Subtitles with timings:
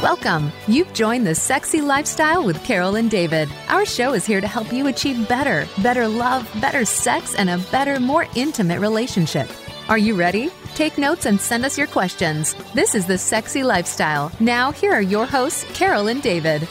[0.00, 0.52] Welcome.
[0.68, 3.48] You've joined the Sexy Lifestyle with Carol and David.
[3.66, 7.58] Our show is here to help you achieve better, better love, better sex, and a
[7.72, 9.50] better, more intimate relationship.
[9.88, 10.50] Are you ready?
[10.76, 12.54] Take notes and send us your questions.
[12.74, 14.30] This is the Sexy Lifestyle.
[14.38, 16.68] Now, here are your hosts, Carol and David.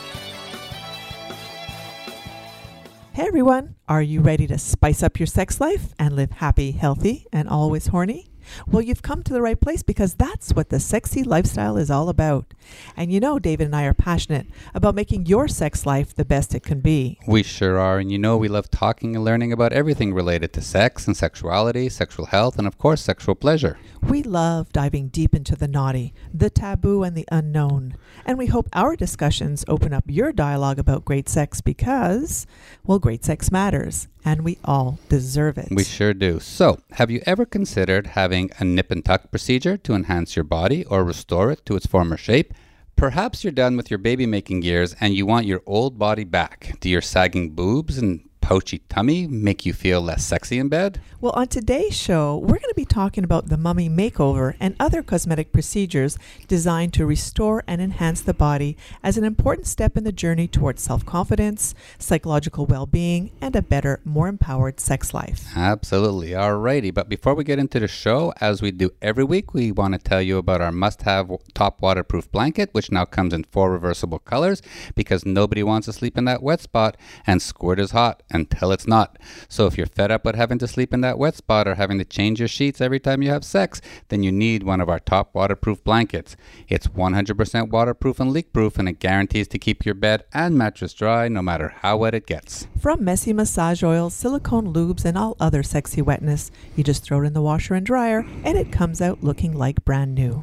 [3.12, 7.28] Hey everyone, are you ready to spice up your sex life and live happy, healthy,
[7.34, 8.30] and always horny?
[8.68, 12.09] Well, you've come to the right place because that's what the sexy lifestyle is all
[12.09, 12.53] about.
[12.95, 16.55] And you know, David and I are passionate about making your sex life the best
[16.55, 17.20] it can be.
[17.27, 17.99] We sure are.
[17.99, 21.89] And you know, we love talking and learning about everything related to sex and sexuality,
[21.89, 23.77] sexual health, and of course, sexual pleasure.
[24.02, 27.98] We love diving deep into the naughty, the taboo, and the unknown.
[28.25, 32.45] And we hope our discussions open up your dialogue about great sex because,
[32.84, 35.70] well, great sex matters and we all deserve it.
[35.72, 36.41] We sure do.
[36.41, 40.84] So, have you ever considered having a nip and tuck procedure to enhance your body
[40.84, 42.53] or restore it to its former shape?
[42.98, 46.75] Perhaps you're done with your baby making years and you want your old body back.
[46.81, 51.02] Do your sagging boobs and pouchy tummy make you feel less sexy in bed?
[51.20, 55.04] Well, on today's show, we're going to be talking about the mummy makeover and other
[55.04, 56.17] cosmetic procedures
[56.48, 60.81] designed to restore and enhance the body as an important step in the journey towards
[60.81, 65.48] self confidence, psychological well being, and a better, more empowered sex life.
[65.54, 66.30] Absolutely.
[66.30, 66.94] Alrighty.
[66.94, 70.00] But before we get into the show, as we do every week, we want to
[70.00, 74.20] tell you about our must have top waterproof blanket, which now comes in four reversible
[74.20, 74.61] colors
[74.95, 76.95] because nobody wants to sleep in that wet spot
[77.26, 79.19] and squirt is hot until it's not.
[79.49, 81.97] So if you're fed up with having to sleep in that wet spot or having
[81.97, 84.99] to change your sheets every time you have sex, then you need one of our
[84.99, 86.38] top waterproof blankets.
[86.69, 90.93] It's 100% waterproof and leak proof, and it guarantees to keep your bed and mattress
[90.93, 92.67] dry no matter how wet it gets.
[92.80, 97.25] From messy massage oils, silicone lubes, and all other sexy wetness, you just throw it
[97.25, 100.41] in the washer and dryer, and it comes out looking like brand new.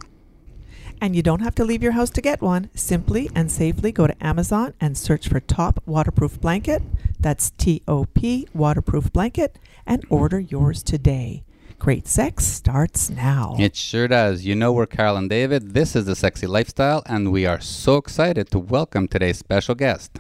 [1.00, 2.70] And you don't have to leave your house to get one.
[2.74, 6.82] Simply and safely go to Amazon and search for Top Waterproof Blanket.
[7.20, 11.44] That's T O P Waterproof Blanket and order yours today.
[11.78, 13.56] Great sex starts now.
[13.58, 14.44] It sure does.
[14.44, 15.74] You know, we're Carol and David.
[15.74, 20.18] This is The Sexy Lifestyle, and we are so excited to welcome today's special guest.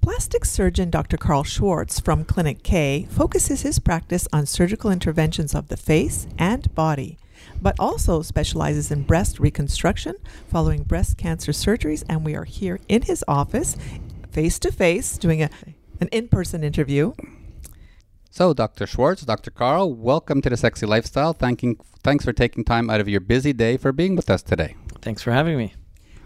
[0.00, 1.16] Plastic surgeon Dr.
[1.16, 6.72] Karl Schwartz from Clinique K focuses his practice on surgical interventions of the face and
[6.74, 7.18] body
[7.60, 10.14] but also specializes in breast reconstruction
[10.48, 12.04] following breast cancer surgeries.
[12.08, 13.76] And we are here in his office,
[14.30, 15.50] face to face, doing a,
[16.00, 17.12] an in person interview.
[18.30, 18.86] So, Dr.
[18.86, 19.50] Schwartz, Dr.
[19.50, 21.32] Karl, welcome to the Sexy Lifestyle.
[21.32, 24.76] Thanking, thanks for taking time out of your busy day for being with us today.
[25.02, 25.74] Thanks for having me.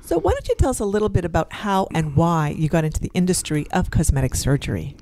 [0.02, 2.84] So, why don't you tell us a little bit about how and why you got
[2.84, 4.96] into the industry of cosmetic surgery?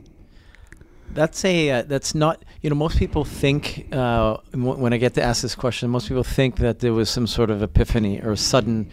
[1.15, 5.23] That's a uh, that's not you know most people think uh, when I get to
[5.23, 8.91] ask this question, most people think that there was some sort of epiphany or sudden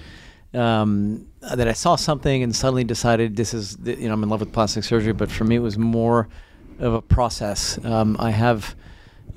[0.54, 4.42] um, that I saw something and suddenly decided this is you know I'm in love
[4.42, 5.14] with plastic surgery.
[5.14, 6.28] But for me, it was more
[6.80, 7.84] of a process.
[7.86, 8.76] Um, I have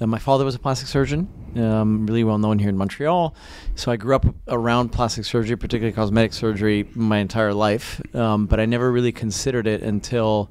[0.00, 3.34] uh, my father was a plastic surgeon, um, really well known here in Montreal.
[3.76, 8.00] So I grew up around plastic surgery, particularly cosmetic surgery, my entire life.
[8.14, 10.50] Um, but I never really considered it until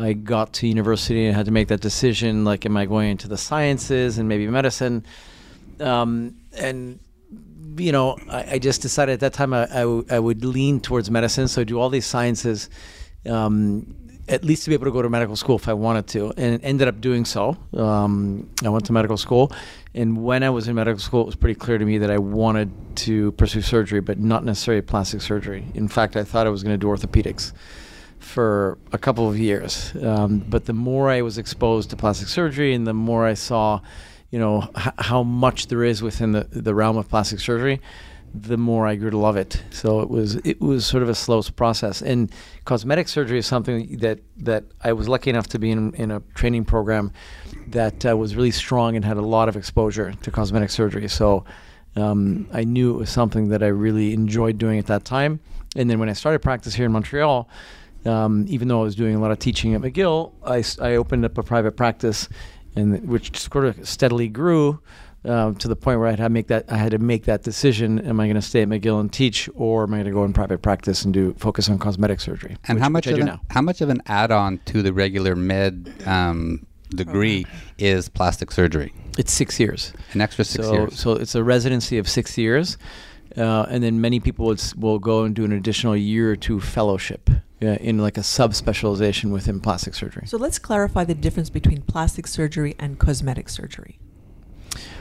[0.00, 3.28] I got to university and had to make that decision like, am I going into
[3.28, 5.04] the sciences and maybe medicine?
[5.78, 6.98] Um, and,
[7.76, 9.66] you know, I, I, just decided at that time I,
[10.10, 11.48] I, would lean towards medicine.
[11.48, 12.70] So I do all these sciences,
[13.26, 13.94] um,
[14.28, 16.62] at least to be able to go to medical school if I wanted to, and
[16.64, 17.56] ended up doing so.
[17.74, 19.52] Um, I went to medical school.
[19.94, 22.18] And when I was in medical school, it was pretty clear to me that I
[22.18, 25.66] wanted to pursue surgery, but not necessarily plastic surgery.
[25.74, 27.52] In fact, I thought I was going to do orthopedics
[28.20, 29.92] for a couple of years.
[30.02, 33.80] Um, but the more I was exposed to plastic surgery and the more I saw,
[34.30, 37.80] you know, h- how much there is within the, the realm of plastic surgery,
[38.32, 39.62] the more I grew to love it.
[39.70, 42.02] So it was it was sort of a slow process.
[42.02, 42.30] And
[42.64, 46.20] cosmetic surgery is something that that I was lucky enough to be in in a
[46.34, 47.12] training program
[47.68, 51.08] that uh, was really strong and had a lot of exposure to cosmetic surgery.
[51.08, 51.44] So
[51.96, 55.40] um, I knew it was something that I really enjoyed doing at that time.
[55.76, 57.48] And then when I started practice here in Montreal,
[58.06, 61.24] um, even though I was doing a lot of teaching at McGill, I, I opened
[61.24, 62.28] up a private practice,
[62.76, 64.80] and which sort of steadily grew
[65.24, 67.42] uh, to the point where I had to make that I had to make that
[67.42, 70.12] decision: Am I going to stay at McGill and teach, or am I going to
[70.12, 72.56] go in private practice and do focus on cosmetic surgery?
[72.68, 73.40] And which, how much of an, now.
[73.50, 77.46] how much of an add-on to the regular med um, degree
[77.78, 78.94] is plastic surgery?
[79.18, 79.92] It's six years.
[80.12, 80.98] An extra six so, years.
[80.98, 82.78] So it's a residency of six years.
[83.36, 86.58] Uh, and then many people would, will go and do an additional year or two
[86.58, 87.30] fellowship
[87.60, 90.26] yeah, in like a subspecialization within plastic surgery.
[90.26, 93.98] So let's clarify the difference between plastic surgery and cosmetic surgery.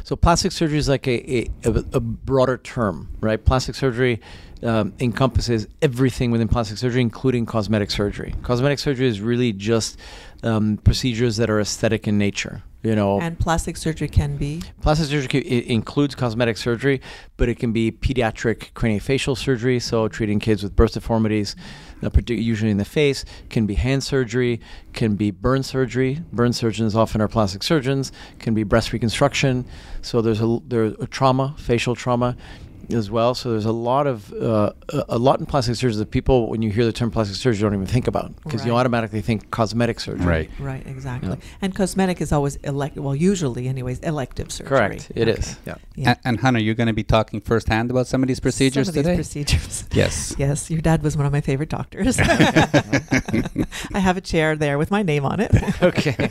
[0.04, 3.44] So plastic surgery is like a, a, a, broader term, right?
[3.44, 4.20] Plastic surgery
[4.64, 8.34] um, encompasses everything within plastic surgery, including cosmetic surgery.
[8.42, 9.98] Cosmetic surgery is really just
[10.44, 12.64] um, procedures that are aesthetic in nature.
[12.82, 14.62] You know, And plastic surgery can be.
[14.82, 17.02] Plastic surgery includes cosmetic surgery,
[17.36, 21.58] but it can be pediatric craniofacial surgery, so treating kids with birth deformities,
[22.02, 23.26] partic- usually in the face.
[23.50, 24.60] Can be hand surgery,
[24.94, 26.22] can be burn surgery.
[26.32, 28.12] Burn surgeons often are plastic surgeons.
[28.40, 29.66] Can be breast reconstruction.
[30.02, 32.38] So there's a there's a trauma, facial trauma,
[32.94, 33.34] as well.
[33.36, 36.62] So there's a lot of uh, a a lot in plastic surgery that people, when
[36.62, 40.00] you hear the term plastic surgery, don't even think about because you automatically think cosmetic
[40.00, 40.26] surgery.
[40.26, 40.50] Right.
[40.60, 41.30] Right, exactly.
[41.30, 41.36] Yeah.
[41.62, 42.98] And cosmetic is always elect.
[42.98, 44.70] Well, usually, anyways, elective surgery.
[44.78, 45.12] Correct.
[45.16, 45.52] It is.
[45.52, 45.60] Okay.
[45.66, 45.76] Yeah.
[45.96, 46.10] Yeah.
[46.10, 48.98] And, and Hunter, you're going to be talking firsthand about some of these procedures Some
[48.98, 49.18] of today.
[49.18, 49.88] These procedures.
[49.94, 50.36] yes.
[50.40, 52.18] Yes, your dad was one of my favorite doctors.
[53.94, 55.52] I have a chair there with my name on it.
[55.84, 56.30] Okay.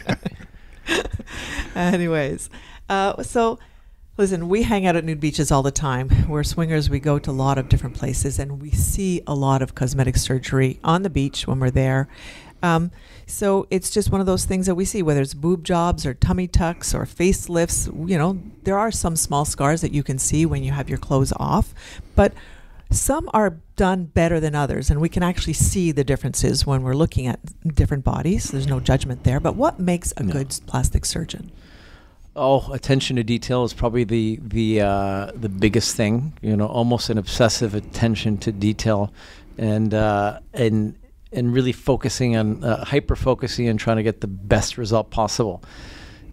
[1.75, 2.49] Anyways,
[2.89, 3.59] uh, so
[4.19, 6.11] listen, we hang out at nude beaches all the time.
[6.29, 6.91] We're swingers.
[6.91, 10.17] We go to a lot of different places, and we see a lot of cosmetic
[10.17, 12.09] surgery on the beach when we're there.
[12.63, 12.91] Um,
[13.27, 16.13] so it's just one of those things that we see, whether it's boob jobs or
[16.15, 17.87] tummy tucks or facelifts.
[18.09, 20.99] You know, there are some small scars that you can see when you have your
[20.99, 21.73] clothes off,
[22.17, 22.33] but
[22.91, 26.95] some are done better than others, and we can actually see the differences when we're
[26.95, 27.39] looking at
[27.75, 28.51] different bodies.
[28.51, 29.39] There's no judgment there.
[29.39, 30.33] But what makes a No.
[30.33, 31.53] good plastic surgeon?
[32.41, 36.35] Oh, attention to detail is probably the the uh, the biggest thing.
[36.41, 39.13] You know, almost an obsessive attention to detail,
[39.59, 40.97] and uh, and
[41.33, 45.65] and really focusing on uh, hyper focusing and trying to get the best result possible.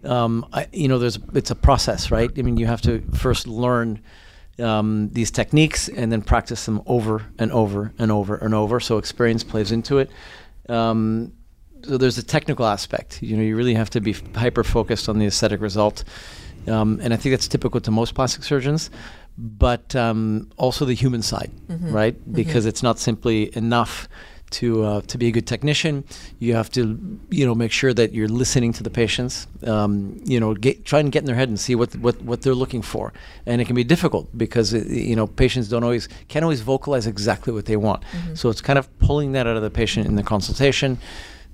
[0.04, 2.30] Um, I, you know, there's it's a process, right?
[2.38, 4.00] I mean, you have to first learn
[4.60, 8.78] um, these techniques and then practice them over and over and over and over.
[8.78, 10.10] So experience plays into it.
[10.68, 11.32] Um,
[11.86, 13.22] so there's a technical aspect.
[13.22, 16.04] You know, you really have to be hyper focused on the aesthetic result,
[16.66, 18.90] um, and I think that's typical to most plastic surgeons.
[19.38, 21.92] But um, also the human side, Mhm.
[21.92, 22.16] right?
[22.18, 22.34] Mhm.
[22.34, 24.08] Because it's not simply enough
[24.48, 26.04] to uh, to be a good technician.
[26.38, 26.80] You have to,
[27.30, 29.46] you know, make sure that you're listening to the patients.
[29.64, 32.40] Um, you know, get, try and get in their head and see what what what
[32.42, 33.12] they're looking for.
[33.44, 37.06] And it can be difficult because uh, you know patients don't always can't always vocalize
[37.06, 38.02] exactly what they want.
[38.04, 38.38] Mhm.
[38.38, 40.96] So it's kind of pulling that out of the patient in the consultation.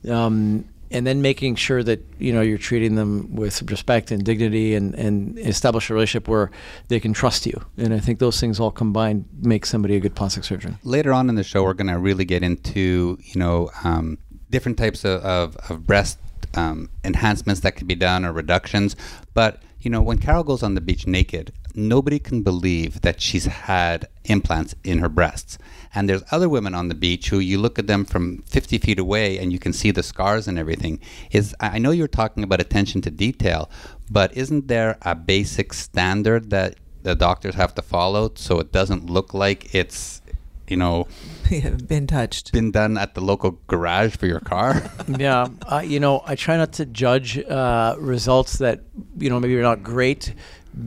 [0.08, 4.74] Um, and then making sure that you know you're treating them with respect and dignity
[4.74, 6.50] and, and establish a relationship where
[6.88, 10.14] they can trust you and i think those things all combined make somebody a good
[10.14, 13.70] plastic surgeon Later on in the show, we're going to really get into you know
[13.84, 14.18] um,
[14.50, 16.18] different types of, of, of breast
[16.54, 18.94] um, enhancements that can be done or reductions.
[19.34, 23.46] But you know, when Carol goes on the beach naked, nobody can believe that she's
[23.46, 25.58] had implants in her breasts.
[25.94, 28.98] And there's other women on the beach who you look at them from 50 feet
[28.98, 31.00] away and you can see the scars and everything.
[31.30, 33.70] Is I know you're talking about attention to detail,
[34.10, 39.10] but isn't there a basic standard that the doctors have to follow so it doesn't
[39.10, 40.20] look like it's
[40.68, 41.06] you know
[41.86, 42.52] Been touched.
[42.52, 44.82] been done at the local garage for your car?
[45.18, 48.80] yeah uh, you know i try not to judge uh, results that
[49.18, 50.32] you know maybe are not great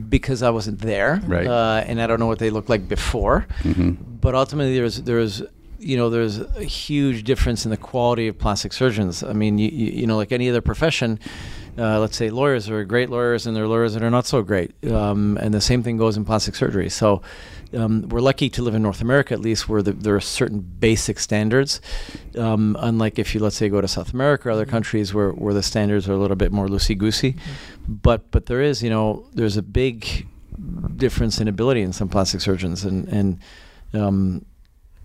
[0.08, 1.46] because i wasn't there Right.
[1.46, 3.46] uh, and i don't know what they looked like before.
[3.62, 5.42] Hmm but ultimately there's there's
[5.78, 9.22] you know there's a huge difference in the quality of plastic surgeons.
[9.22, 11.20] I mean you, you, you know like any other profession
[11.78, 14.42] uh, let's say lawyers are great lawyers and there are lawyers that are not so
[14.42, 14.72] great.
[14.90, 16.88] Um, and the same thing goes in plastic surgery.
[16.88, 17.20] So
[17.74, 20.60] um, we're lucky to live in North America, at least, where the, there are certain
[20.60, 21.80] basic standards.
[22.36, 25.54] Um, unlike if you, let's say, go to South America or other countries where, where
[25.54, 27.36] the standards are a little bit more loosey goosey.
[27.88, 30.26] But but there is, you know, there's a big
[30.96, 33.38] difference in ability in some plastic surgeons, and and
[33.94, 34.44] um,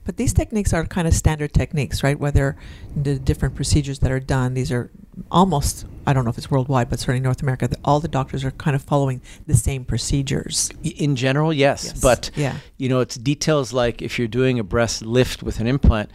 [0.03, 2.19] But these techniques are kind of standard techniques, right?
[2.19, 2.57] Whether
[2.95, 4.89] the different procedures that are done, these are
[5.29, 8.43] almost, I don't know if it's worldwide, but certainly North America, that all the doctors
[8.43, 10.69] are kind of following the same procedures.
[10.83, 11.99] in general, yes, Yes.
[12.01, 12.55] but Yeah.
[12.77, 16.09] you know, it's details like if you're doing a breast lift with an implant,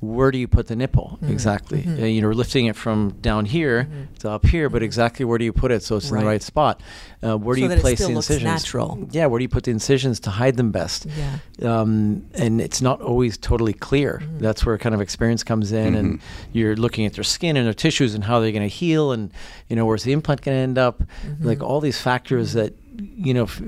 [0.00, 1.30] where do you put the nipple Mhm.
[1.30, 1.82] exactly?
[1.82, 2.02] Mhm.
[2.02, 4.18] Uh, you know, lifting it from down here Mhm.
[4.18, 4.84] to up here, but Mhm.
[4.84, 6.82] exactly where do you put it so it's in the right spot?
[7.22, 8.44] Uh, where do you that it place still the looks incisions?
[8.62, 9.08] natural.
[9.10, 11.06] Yeah, where do you put the incisions to hide them best?
[11.18, 11.38] Yeah.
[11.80, 14.20] um, and it's not always totally clear.
[14.22, 14.40] Mhm.
[14.40, 16.20] That's where kind of experience comes in, and Mhm.
[16.52, 19.30] you're looking at their skin and their tissues and how they're going to heal, and
[19.68, 21.02] you know where's the implant going to end up.
[21.40, 23.62] Like all these factors that you know f-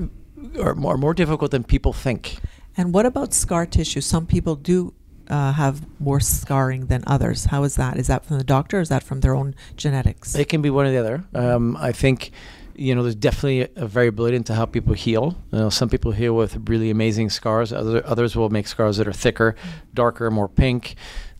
[0.60, 2.36] are more, more difficult than people think.
[2.76, 4.00] And what about scar tissue?
[4.02, 4.92] Some people do
[5.28, 7.46] uh, have more scarring than others.
[7.46, 7.96] How is that?
[7.98, 10.34] Is that from the doctor or is that from their own genetics?
[10.34, 11.24] It can be one or the other.
[11.34, 12.30] Um, I think,
[12.74, 15.36] you know, there's definitely a, variability into how people heal.
[15.52, 17.72] You know, some people heal with really amazing scars.
[17.72, 19.54] Other, others will make scars that are thicker,
[19.94, 20.94] darker, more pink,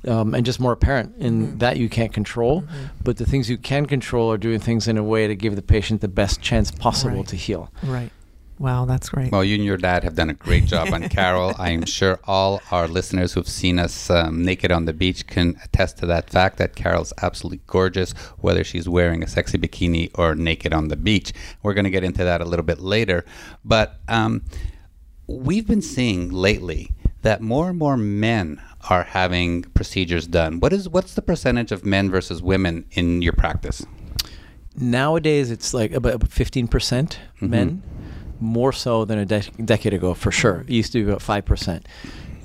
[0.07, 1.17] um, and just more apparent.
[1.19, 1.59] And Mhm.
[1.61, 2.63] that you can't control.
[2.63, 2.67] Mhm.
[3.03, 5.63] But the things you can control are doing things in a way to give the
[5.63, 7.27] patient the best chance possible Right.
[7.29, 7.71] to heal.
[7.83, 8.11] Right.
[8.59, 9.31] Wow, that's great.
[9.31, 11.55] Well, you and your dad have done a great job on Carol.
[11.59, 15.59] I am sure all our listeners who've seen us um, naked on the beach can
[15.65, 20.35] attest to that fact that Carol's absolutely gorgeous, whether she's wearing a sexy bikini or
[20.35, 21.33] naked on the beach.
[21.63, 23.25] We're going to get into that a little bit later.
[23.65, 24.43] But um,
[25.29, 26.91] we've been seeing lately
[27.23, 28.61] that more and more men
[28.91, 30.61] are having procedures done.
[30.61, 33.85] What is what's the percentage of men versus women in your practice?
[34.81, 37.83] Nowadays, it's like about 15% men,
[38.41, 40.61] more so than a de- decade ago, for sure.
[40.69, 41.83] It used to be about 5%.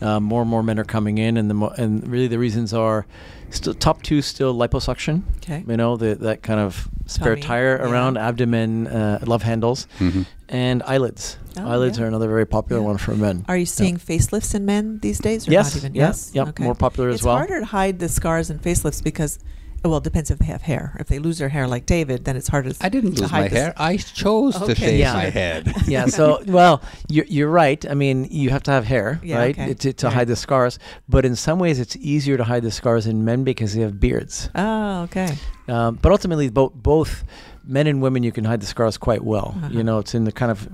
[0.01, 2.73] Uh, more and more men are coming in, and the mo- and really the reasons
[2.73, 3.05] are
[3.51, 5.21] still top two still liposuction.
[5.37, 5.63] Okay.
[5.65, 7.89] You know the, that kind of spare Tummy, tire yeah.
[7.89, 10.25] around abdomen, uh, love handles, Mhm.
[10.49, 11.37] and eyelids.
[11.55, 12.03] Oh, eyelids yeah.
[12.03, 12.87] are another very popular Yeah.
[12.87, 13.45] one for men.
[13.47, 15.47] Are you seeing facelifts in men these days?
[15.47, 15.95] Or Yes, Not even?
[15.95, 16.31] yeah, Yes.
[16.33, 17.37] yep, more popular as it's well.
[17.37, 19.39] harder to hide the scars in facelifts because,
[19.83, 20.95] well, it depends if they have hair.
[20.99, 22.71] If they lose their hair like David, then it's harder.
[22.81, 23.73] I didn't to lose hide my the hair.
[23.77, 25.13] I chose to shave yeah.
[25.13, 25.73] my head.
[25.87, 26.05] yeah.
[26.05, 27.85] So, well, you're, you're right.
[27.89, 29.73] I mean, you have to have hair, Yeah, right, okay.
[29.73, 30.13] to, to Right.
[30.15, 30.79] hide the scars.
[31.09, 33.99] But in some ways, it's easier to hide the scars in men because they have
[33.99, 34.49] beards.
[34.55, 35.35] Oh, okay.
[35.67, 37.23] Um, but ultimately, both both
[37.65, 39.53] men and women, you can hide the scars quite well.
[39.57, 39.69] Uh-huh.
[39.71, 40.67] You know, it's in the kind of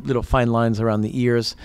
[0.00, 1.56] little fine lines around the ears,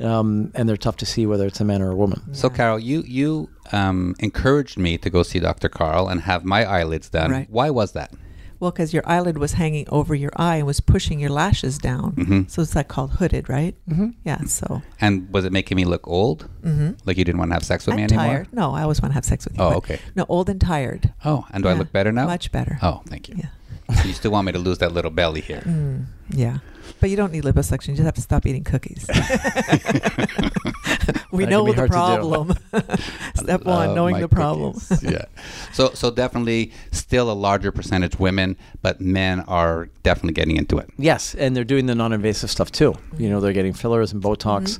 [0.00, 2.34] um, and they're tough to see whether it's a man or a woman.
[2.34, 5.68] So, Carol, you you um, encouraged me to go see Dr.
[5.68, 7.30] Karl and have my eyelids done.
[7.30, 7.46] Right.
[7.50, 8.12] Why was that?
[8.60, 12.12] Well, because your eyelid was hanging over your eye and was pushing your lashes down.
[12.16, 12.50] Mhm.
[12.50, 13.76] So it's like called hooded, right?
[13.88, 14.08] Mm-hmm.
[14.24, 14.42] Yeah.
[14.46, 14.82] So.
[15.00, 16.48] And was it making me look old?
[16.62, 16.94] Mm-hmm.
[17.04, 18.24] Like you didn't want to have sex with I'm me anymore?
[18.26, 18.52] tired.
[18.52, 19.62] No, I always want to have sex with you.
[19.62, 20.00] Oh, okay.
[20.16, 21.12] No, old and tired.
[21.24, 22.26] Oh, and do I look better now?
[22.26, 22.78] Much better.
[22.82, 23.36] Oh, thank you.
[23.38, 23.50] Yeah.
[24.02, 25.62] So you still want me to lose that little belly here?
[25.64, 26.58] Mm, yeah.
[27.00, 27.88] But you don't need liposuction.
[27.88, 29.06] You just have to stop eating cookies.
[31.30, 31.86] we That know the hard to do.
[31.88, 32.54] problem.
[33.34, 34.78] Step one, Love knowing the problem.
[35.02, 35.24] yeah.
[35.72, 40.90] So so definitely still a larger percentage women, but men are definitely getting into it.
[40.98, 42.94] Yes, and they're doing the non-invasive stuff too.
[43.16, 44.78] You know, they're getting fillers and Botox,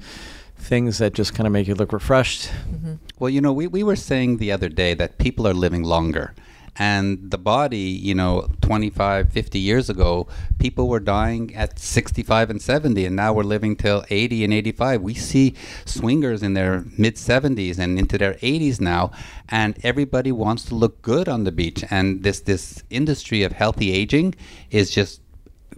[0.56, 2.46] things that just kind of make you look refreshed.
[2.46, 5.82] hmm Well, you know, we, we were saying the other day that people are living
[5.84, 6.34] longer.
[6.78, 12.62] And the body, you know, 25, 50 years ago, people were dying at 65 and
[12.62, 15.02] 70, and now we're living till 80 and 85.
[15.02, 15.54] We see
[15.84, 19.10] swingers in their mid 70s and into their 80s now,
[19.48, 21.84] and everybody wants to look good on the beach.
[21.90, 24.36] And this, this industry of healthy aging
[24.70, 25.20] is just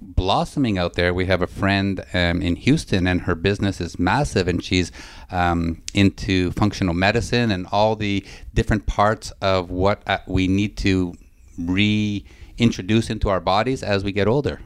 [0.00, 1.12] blossoming out there.
[1.12, 4.90] We have a friend um, in Houston, and her business is massive, and she's
[5.30, 11.14] um, into functional medicine and all the different parts of what uh, we need to
[11.59, 14.61] reintroduce into our bodies as we get older.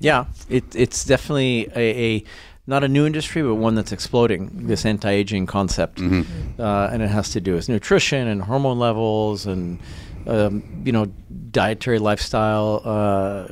[0.00, 2.24] Yeah, it, it's definitely a, a
[2.66, 4.66] not a new industry, but one that's exploding.
[4.66, 9.80] This anti-aging concept, uh, and it has to do with nutrition and hormone levels, and
[10.26, 11.06] um, you know,
[11.50, 13.48] dietary lifestyle, uh,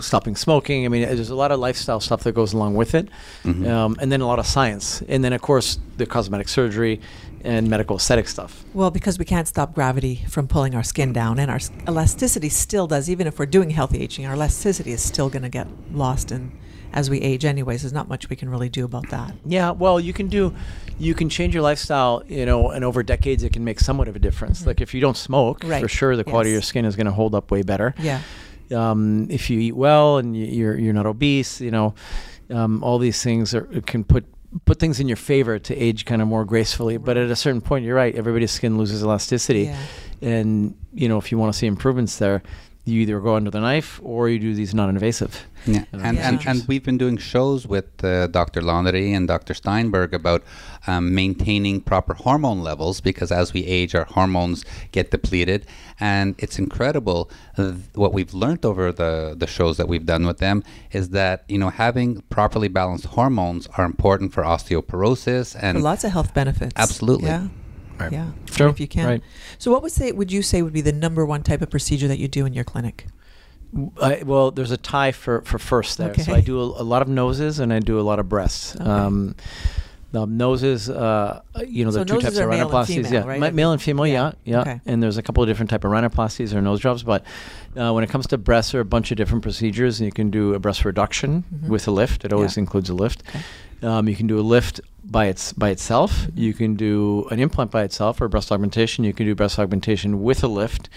[0.00, 0.84] stopping smoking.
[0.84, 3.08] I mean, there's a lot of lifestyle stuff that goes along with it,
[3.44, 7.00] um, and then a lot of science, and then of course the cosmetic surgery
[7.42, 8.64] and medical aesthetic stuff.
[8.74, 12.86] Well, because we can't stop gravity from pulling our skin down, and our elasticity still
[12.86, 13.08] does.
[13.08, 16.52] Even if we're doing healthy aging, our elasticity is still going to get lost in
[16.92, 17.44] as we age.
[17.44, 19.34] Anyways, there's not much we can really do about that.
[19.44, 20.54] Yeah, well, you can do,
[20.98, 24.16] you can change your lifestyle, you know, and over decades it can make somewhat of
[24.16, 24.66] a difference.
[24.66, 27.12] Like if you don't smoke, for sure the quality of your skin is going to
[27.12, 27.94] hold up way better.
[27.98, 28.22] Yeah.
[28.72, 31.94] Um, if you eat well and you're you're not obese, you know,
[32.50, 34.24] um, all these things are, can put
[34.64, 36.96] put things in your favor to age kind of more gracefully.
[36.96, 38.14] But at a certain point, you're right.
[38.14, 39.78] Everybody's skin loses elasticity, Yeah.
[40.22, 42.42] and you know if you want to see improvements there,
[42.86, 45.44] you either go under the knife or you do these non-invasive.
[45.66, 48.62] Yeah, and, and, and we've been doing shows with uh, Dr.
[48.62, 49.54] Laundry and Dr.
[49.54, 50.44] Steinberg about
[50.86, 55.66] um, maintaining proper hormone levels because as we age, our hormones get depleted.
[55.98, 57.28] And it's incredible
[57.58, 60.62] uh, what we've learned over the, the shows that we've done with them
[60.92, 66.04] is that, you know, having properly balanced hormones are important for osteoporosis and For lots
[66.04, 66.74] of health benefits.
[66.76, 67.26] Absolutely.
[67.26, 67.48] Yeah.
[67.98, 68.12] Right.
[68.12, 68.30] Yeah.
[68.46, 68.68] True.
[68.68, 69.06] If you can.
[69.06, 69.22] Right.
[69.58, 72.08] So, what would say would you say would be the number one type of procedure
[72.08, 73.06] that you do in your clinic?
[74.00, 76.14] I, well, there's a tie for, for first there.
[76.14, 78.74] So I do a, a lot of noses and I do a lot of breasts.
[78.76, 78.84] Okay.
[78.84, 79.34] Um,
[80.12, 82.94] the noses, uh, you know, there So are two types of are male and rhinoplasties.
[83.06, 83.40] female, yeah, right?
[83.40, 84.06] Ma- male and female.
[84.06, 84.60] Yeah, yeah.
[84.60, 84.80] Okay.
[84.86, 87.02] And there's a couple of different type of rhinoplasties or nose jobs.
[87.02, 87.24] But
[87.76, 89.98] uh, when it comes to breasts, there are a bunch of different procedures.
[90.00, 91.68] And you can do a breast reduction Mhm.
[91.68, 92.24] with a lift.
[92.24, 92.62] It always Yeah.
[92.62, 93.24] includes a lift.
[93.78, 93.86] Okay.
[93.86, 96.26] Um, you can do a lift by its by itself.
[96.34, 99.04] You can do an implant by itself or breast augmentation.
[99.04, 100.88] You can do breast augmentation with a lift.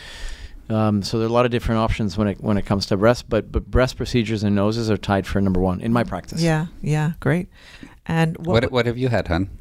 [0.69, 2.98] Um, so there are a lot of different options when it when it comes to
[2.98, 6.41] breast, but but breast procedures and noses are tied for number one in my practice.
[6.41, 6.67] Yeah.
[6.81, 7.13] Yeah.
[7.19, 7.50] Great.
[8.05, 8.63] And what?
[8.63, 9.50] what, what have you had, hon?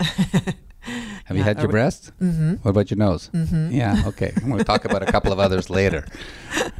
[1.24, 2.12] Have you had your breast?
[2.22, 2.54] Mm-hmm.
[2.62, 3.28] What about your nose?
[3.34, 3.70] Mhm.
[3.70, 4.32] Yeah, okay.
[4.36, 6.06] I'm going to talk about a couple of others later.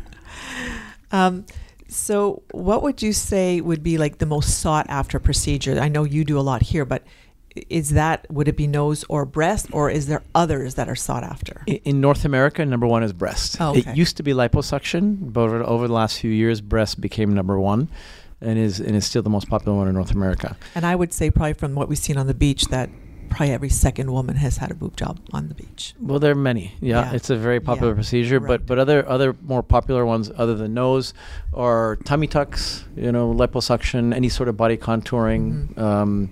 [1.10, 1.46] Um,
[1.88, 5.80] So, what would you say would be like the most sought after procedure?
[5.80, 7.02] I know you do a lot here, but
[7.70, 11.24] is that would it be nose or breast, or is there others that are sought
[11.24, 11.64] after?
[11.66, 13.56] In North America, number one is breast.
[13.60, 13.90] Oh, okay.
[13.90, 17.58] It used to be liposuction, but over, over the last few years, breast became number
[17.58, 17.88] one,
[18.40, 20.56] and is and is still the most popular one in North America.
[20.74, 22.90] And I would say probably from what we've seen on the beach that
[23.28, 25.94] probably every second woman has had a boob job on the beach.
[26.00, 26.72] Well, there are many.
[26.80, 27.12] Yeah, Yeah.
[27.16, 27.96] it's a very popular Yeah.
[27.96, 28.38] procedure.
[28.40, 28.48] Right.
[28.48, 31.14] But but other other more popular ones, other than nose,
[31.54, 32.84] are tummy tucks.
[32.96, 35.78] You know, liposuction, any sort of body contouring, Mhm.
[35.82, 36.30] um,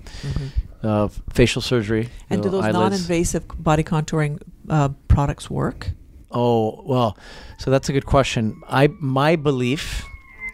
[0.83, 2.09] uh, facial surgery.
[2.29, 2.79] And do those eyelids.
[2.79, 4.39] non-invasive body contouring
[4.69, 5.91] uh, products work?
[6.31, 7.17] Oh well,
[7.57, 8.61] so that's a good question.
[8.69, 10.03] I my belief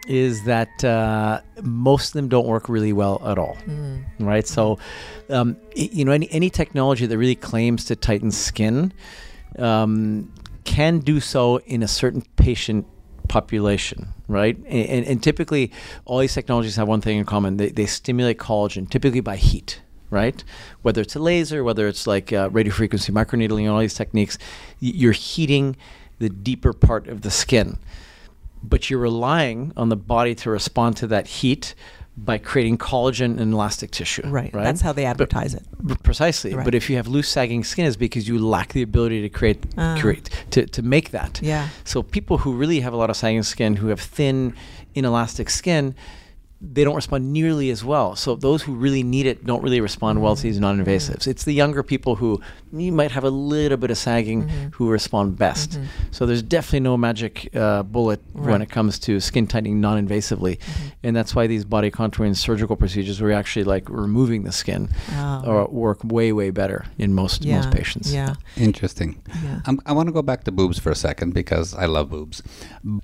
[0.06, 3.56] is that uh, most of them don't work really well at all.
[3.66, 4.04] Mm.
[4.20, 4.46] right?
[4.46, 4.78] So,
[5.30, 8.92] um, you know, any any technology that really claims to tighten skin
[9.58, 10.32] um,
[10.64, 12.86] can do so in a certain patient
[13.28, 14.56] population, right?
[14.56, 15.72] And, and, and typically,
[16.04, 19.80] all these technologies have one thing in common: they, they stimulate collagen, typically by heat.
[20.10, 20.44] Right,
[20.82, 24.38] whether it's a laser, whether it's like uh, radiofrequency microneedling, all these techniques,
[24.78, 25.74] you're heating
[26.20, 27.78] the deeper part of the skin
[28.68, 31.74] but you're relying on the body to respond to that heat
[32.16, 34.22] by creating collagen and elastic tissue.
[34.24, 34.54] Right.
[34.54, 34.62] Right.
[34.62, 35.64] That's how they advertise it.
[35.84, 36.54] B- Precisely.
[36.54, 36.64] Right.
[36.64, 39.64] But if you have loose sagging skin, it's because you lack the ability to create,
[39.76, 39.96] Ah.
[40.00, 41.40] create to, to make that.
[41.42, 41.68] Yeah.
[41.82, 44.54] So people who really have a lot of sagging skin, who have thin,
[44.94, 45.94] inelastic skin,
[46.72, 48.16] they don't respond nearly as well.
[48.16, 51.26] So those who really need it don't really respond well to these non-invasives.
[51.26, 52.40] It's the younger people who
[52.72, 54.72] you might have a little bit of sagging Mhm.
[54.74, 55.72] who respond best.
[55.72, 55.84] Mhm.
[56.10, 60.92] So there's definitely no magic uh, bullet when it comes to skin tightening non-invasively, Mhm.
[61.02, 64.88] and that's why these body contouring surgical procedures, where you're actually like removing the skin,
[65.16, 67.56] Oh, or work way way better in most yeah.
[67.56, 68.12] most patients.
[68.12, 68.34] Yeah.
[68.56, 69.16] Interesting.
[69.44, 69.60] Yeah.
[69.66, 72.42] Um, I want to go back to boobs for a second because I love boobs.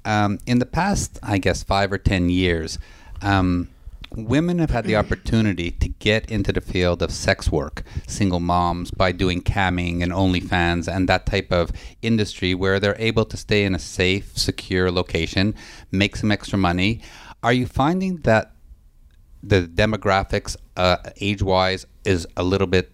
[0.04, 2.78] Um, in the past, I guess five or ten years,
[3.22, 3.68] um,
[4.14, 8.90] women have had the opportunity to get into the field of sex work, single moms,
[8.90, 11.70] by doing camming and OnlyFans and that type of
[12.02, 15.54] industry where they're able to stay in a safe, secure location,
[15.92, 17.00] make some extra money.
[17.42, 18.52] Are you finding that
[19.42, 22.92] the demographics, uh, age-wise, is a little bit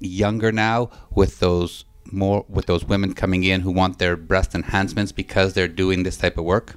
[0.00, 5.12] younger now with those more with those women coming in who want their breast enhancements
[5.12, 6.74] because they're doing this type of work?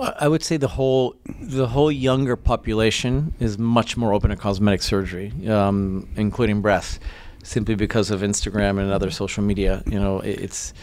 [0.00, 4.82] I would say the whole the whole younger population is much more open to cosmetic
[4.82, 6.98] surgery, um, including breasts,
[7.42, 9.82] simply because of Instagram and other social media.
[9.86, 10.74] You know, it, it's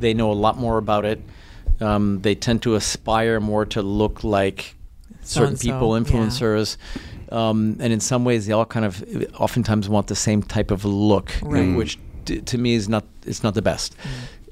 [0.00, 1.20] they know a lot more about it.
[1.80, 4.74] Um, they tend to aspire more to look like
[5.22, 6.04] certain So-and-so, people, yeah.
[6.04, 6.76] influencers.
[7.32, 9.04] Um, and in some ways, they all kind of
[9.38, 11.64] oftentimes want the same type of look, Right.
[11.64, 11.76] Mm.
[11.76, 13.96] which t- to me is not it's not the best.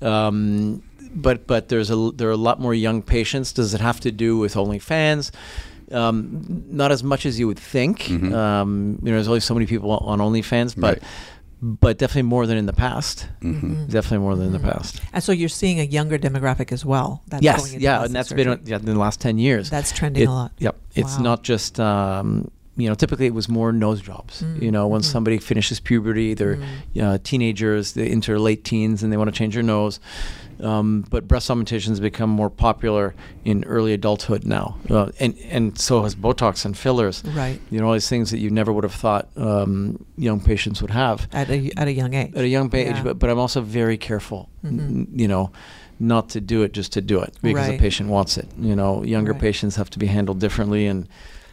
[0.03, 0.83] Um,
[1.15, 3.53] but but there's a there are a lot more young patients.
[3.53, 5.31] Does it have to do with OnlyFans?
[5.93, 8.01] Um, not as much as you would think.
[8.05, 8.33] Mhm.
[8.35, 11.03] Um, you know, there's only so many people on OnlyFans, but Right.
[11.63, 13.27] but definitely more than in the past.
[13.43, 14.73] hmm Definitely more than in the Mhm.
[14.73, 15.01] past.
[15.13, 17.23] And so you're seeing a younger demographic as well.
[17.29, 18.45] That's yes, going into yeah, and that's surgery.
[18.57, 19.71] been yeah, in the last ten years.
[19.71, 20.53] That's trending It- a lot.
[20.59, 20.77] Yep.
[20.95, 21.23] It's Wow.
[21.23, 22.95] not just um, you know.
[22.95, 24.43] Typically, it was more nose jobs.
[24.43, 25.05] Mm, You know, when mhm.
[25.05, 26.57] somebody finishes puberty, they're
[26.97, 27.03] Mm.
[27.03, 30.01] uh, teenagers, they're into their late teens, and they want to change their nose.
[30.61, 33.15] Um, but breast augmentation has become more popular
[33.45, 37.23] in early adulthood now, uh, and and so has Botox and fillers.
[37.25, 37.61] Right.
[37.71, 40.91] You know, all these things that you never would have thought um, young patients would
[40.93, 42.33] have At a, at a young age.
[42.35, 42.87] at a young age.
[42.97, 43.03] Yeah.
[43.03, 44.69] But but I'm also very careful, Mhm.
[44.81, 45.51] n- you know,
[46.01, 47.73] not to do it just to do it because Right.
[47.73, 48.49] the patient wants it.
[48.59, 49.41] You know, younger Right.
[49.41, 51.09] patients have to be handled differently, and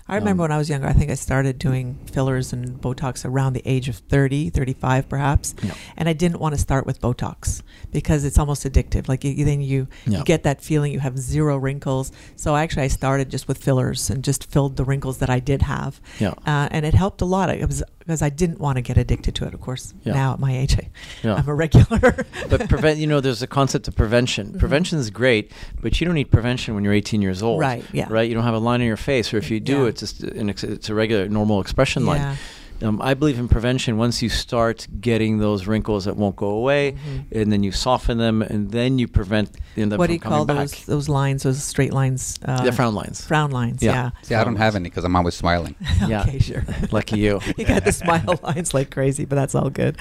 [0.10, 3.24] I remember Um, when I was younger, I think I started doing fillers and Botox
[3.24, 5.56] around the age of 30, 35 perhaps.
[5.64, 5.72] Yeah.
[5.96, 7.62] And I didn't want to start with Botox
[7.92, 9.08] because it's almost addictive.
[9.08, 10.20] Like you, then you, Yeah.
[10.20, 12.12] you get that feeling you have zero wrinkles.
[12.36, 15.62] So actually I started just with fillers and just filled the wrinkles that I did
[15.64, 16.00] have.
[16.20, 16.30] Yeah.
[16.46, 17.50] Uh, and it helped a lot.
[17.50, 19.54] It was because I didn't want to get addicted to it.
[19.54, 20.14] Of course, Yeah.
[20.14, 20.90] now at my age, I,
[21.24, 21.36] Yeah.
[21.36, 22.26] I'm a regular.
[22.50, 24.60] but prevent you know there's a concept of prevention Mhm.
[24.60, 25.52] prevention is great
[25.82, 28.08] but you don't need prevention when you're 18 years old Right, yeah.
[28.10, 30.24] right you don't have a line on your face or if you do it's just
[30.24, 32.38] an ex- it's a regular normal expression line
[32.82, 33.98] um, I believe in prevention.
[33.98, 37.42] Once you start getting those wrinkles that won't go away, Mhm.
[37.42, 40.46] and then you soften them, and then you prevent them what do you coming call
[40.46, 40.58] back.
[40.58, 41.44] those those lines?
[41.44, 42.40] Those straight lines?
[42.46, 43.22] Uh, the frown lines.
[43.26, 43.82] Frown lines.
[43.82, 43.92] Yeah.
[43.94, 44.10] Yeah.
[44.24, 45.76] See, I don't have any because I'm always smiling.
[46.08, 46.22] Yeah.
[46.22, 46.66] okay, sure.
[46.92, 47.40] Lucky you.
[47.58, 49.98] you got the smile lines like crazy, but that's all good.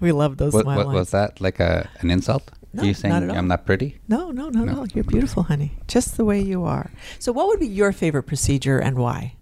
[0.00, 0.96] we love those What, smile what lines.
[0.98, 1.40] was that?
[1.40, 2.50] Like a an insult?
[2.74, 3.36] No, Are you saying not at all.
[3.36, 3.98] I'm not pretty?
[4.08, 4.72] No, no, no, No.
[4.72, 4.86] no.
[4.94, 5.72] You're beautiful, honey.
[5.88, 6.90] Just the way you are.
[7.18, 9.34] So, what would be your favorite procedure and why?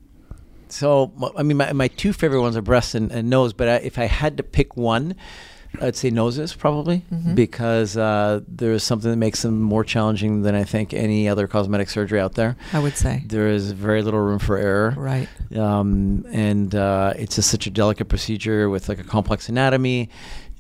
[0.72, 3.52] So, I mean, my, my two favorite ones are breast and, and nose.
[3.52, 5.14] But I, if I had to pick one,
[5.80, 7.35] I'd say noses probably Mhm.
[7.37, 11.46] because uh, there is something that makes them more challenging than I think any other
[11.46, 12.56] cosmetic surgery out there.
[12.72, 13.22] I would say.
[13.26, 14.94] There is very little room for error.
[14.96, 15.28] Right.
[15.56, 20.11] um, and uh, it's just such a delicate procedure with like a complex anatomy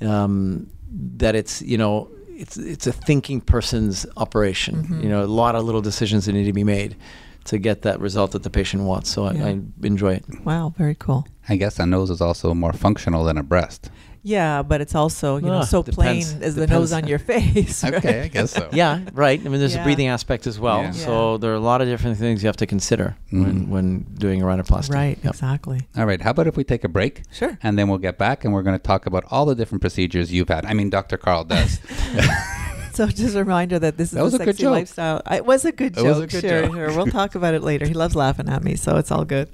[0.00, 0.68] um,
[1.16, 4.84] that it's you know it's it's a thinking person's operation.
[4.86, 5.02] Mhm.
[5.02, 6.96] You know, a lot of little decisions that need to be made
[7.44, 9.10] to get that result that the patient wants.
[9.10, 9.44] So Yeah.
[9.46, 10.24] I, I enjoy it.
[10.44, 10.72] Wow.
[10.76, 11.26] Very cool.
[11.48, 13.90] I guess a nose is also more functional than a breast.
[14.22, 15.96] Yeah, but it's also you know Ah, so depends.
[16.34, 17.82] plain as the nose on your face.
[17.90, 18.20] Okay.
[18.24, 18.68] I guess so.
[18.70, 19.40] Yeah, right.
[19.40, 19.80] I mean, there's Yeah.
[19.80, 20.82] a breathing aspect as well.
[20.82, 20.90] Yeah.
[20.90, 21.38] So Yeah.
[21.38, 23.42] there are a lot of different things you have to consider Mhm.
[23.44, 24.92] when when doing a rhinoplasty.
[24.92, 25.18] Right.
[25.24, 25.32] Yep.
[25.32, 25.80] Exactly.
[25.96, 27.22] All right, how about if we take a break?
[27.32, 27.58] Sure.
[27.62, 30.30] And then we'll get back and we're going to talk about all the different procedures
[30.30, 30.66] you've had.
[30.66, 31.16] I mean, Dr.
[31.16, 31.80] Karl does.
[32.94, 34.72] So just a reminder that this is That was a a good sexy joke.
[34.72, 35.22] lifestyle.
[35.30, 36.06] It was a good It joke.
[36.06, 36.74] was a good sure, joke.
[36.74, 36.96] sure.
[36.96, 37.86] We'll talk about it later.
[37.86, 39.48] He loves laughing at me, so it's all good.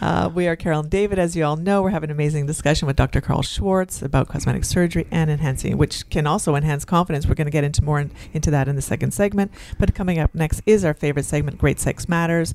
[0.00, 1.82] Uh, we are Carol and David, as you all know.
[1.82, 3.20] We're having an amazing discussion with Dr.
[3.20, 7.26] Karl Schwartz about cosmetic surgery and enhancing, which can also enhance confidence.
[7.26, 9.52] We're going to get into more in, into that in the second segment.
[9.78, 12.54] But coming up next is our favorite segment, Great Sex Matters.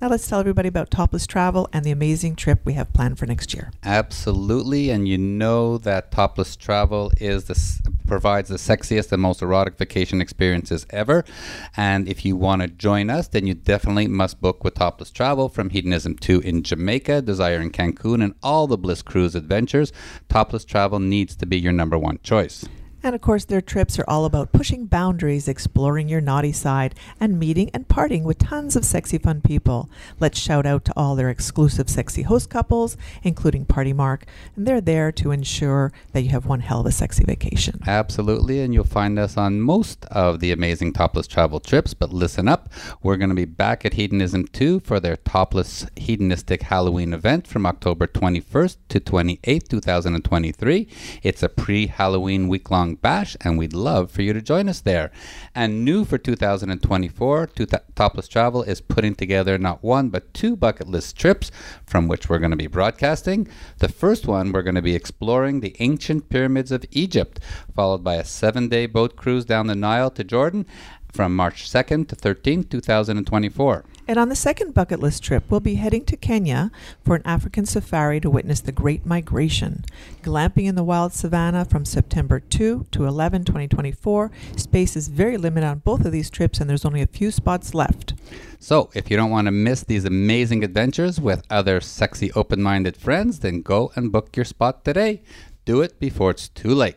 [0.00, 3.26] Now let's tell everybody about topless travel and the amazing trip we have planned for
[3.26, 3.70] next year.
[3.82, 9.78] Absolutely, and you know that topless travel is the provides the sexiest and most erotic
[9.78, 11.24] vacation experiences ever.
[11.76, 15.48] And if you want to join us, then you definitely must book with Topless Travel
[15.48, 19.92] from Hedonism 2 in Jamaica, Desire in Cancun, and all the Bliss Cruise adventures.
[20.28, 22.66] Topless Travel needs to be your number one choice.
[23.02, 27.38] And of course, their trips are all about pushing boundaries, exploring your naughty side, and
[27.38, 29.88] meeting and partying with tons of sexy, fun people.
[30.18, 34.82] Let's shout out to all their exclusive sexy host couples, including Party Mark, and they're
[34.82, 37.80] there to ensure that you have one hell of a sexy vacation.
[37.86, 41.94] Absolutely, and you'll find us on most of the amazing topless travel trips.
[41.94, 42.70] But listen up,
[43.02, 47.64] we're going to be back at Hedonism 2 for their topless hedonistic Halloween event from
[47.64, 50.88] October 21st to 28th, 2023.
[51.22, 54.80] It's a pre Halloween week long bash, and we'd love for you to join us
[54.80, 55.10] there.
[55.54, 60.88] And new for 2024, to Topless Travel is putting together not one but two bucket
[60.88, 61.50] list trips
[61.86, 63.48] from which we're going to be broadcasting.
[63.78, 67.40] The first one, we're going to be exploring the ancient pyramids of Egypt,
[67.74, 70.66] followed by a seven day boat cruise down the Nile to Jordan
[71.12, 73.84] from March 2nd to 13th, 2024.
[74.10, 77.64] And on the second bucket list trip, we'll be heading to Kenya for an African
[77.64, 79.84] safari to witness the Great Migration.
[80.24, 84.32] Glamping in the wild savannah from September 2 to 11, 2024.
[84.56, 87.72] Space is very limited on both of these trips, and there's only a few spots
[87.72, 88.14] left.
[88.58, 92.96] So, if you don't want to miss these amazing adventures with other sexy, open minded
[92.96, 95.22] friends, then go and book your spot today.
[95.64, 96.96] Do it before it's too late.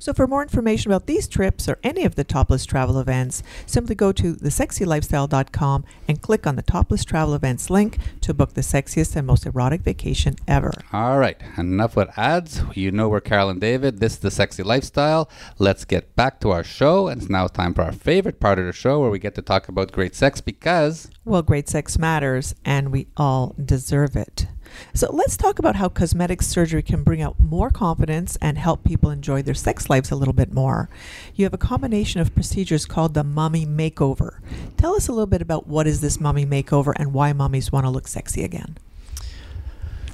[0.00, 3.94] So, for more information about these trips or any of the topless travel events, simply
[3.94, 9.14] go to thesexylifestyle.com and click on the topless travel events link to book the sexiest
[9.14, 10.72] and most erotic vacation ever.
[10.90, 12.62] All right, enough with ads.
[12.74, 14.00] You know we're Carol and David.
[14.00, 15.28] This is the sexy lifestyle.
[15.58, 17.08] Let's get back to our show.
[17.08, 19.42] And it's now time for our favorite part of the show where we get to
[19.42, 24.46] talk about great sex because Well, great sex matters, and we all deserve it.
[24.94, 29.10] So, let's talk about how cosmetic surgery can bring out more confidence and help people
[29.10, 30.88] enjoy their sex lives a little bit more.
[31.34, 34.38] You have a combination of procedures called the mommy makeover.
[34.76, 37.86] Tell us a little bit about what is this mommy makeover and why mommies want
[37.86, 38.76] to look sexy again.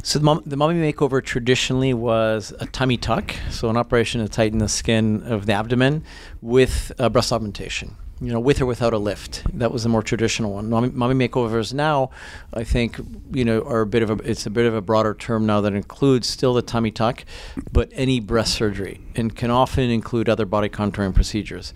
[0.03, 4.29] So the, mom, the mommy makeover traditionally was a tummy tuck, so an operation to
[4.29, 6.05] tighten the skin of the abdomen
[6.41, 7.97] with uh, breast augmentation.
[8.19, 9.43] You know, with or without a lift.
[9.59, 10.71] That was the more traditional one.
[10.71, 12.11] Mommy, makeovers now,
[12.55, 12.99] I think,
[13.31, 14.15] you know, are a bit of a.
[14.25, 17.27] It's a bit of a broader term now that includes still the tummy tuck,
[17.73, 21.75] but any breast surgery and can often include other body contouring procedures.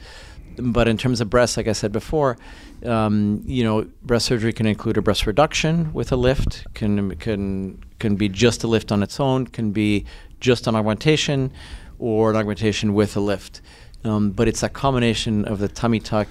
[0.56, 2.38] But in terms of breasts, like I said before,
[2.86, 7.82] um, you know, breast surgery can include a breast reduction with a lift, can can
[7.98, 10.06] can be just a lift on its own, can be
[10.40, 11.52] just an augmentation,
[11.98, 13.60] or an augmentation with a lift.
[14.04, 16.28] Um, but it's a combination of the tummy tuck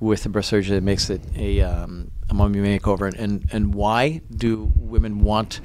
[0.00, 3.06] with the breast surgery that makes it a, um, a mommy makeover.
[3.06, 5.60] And, and and why do women want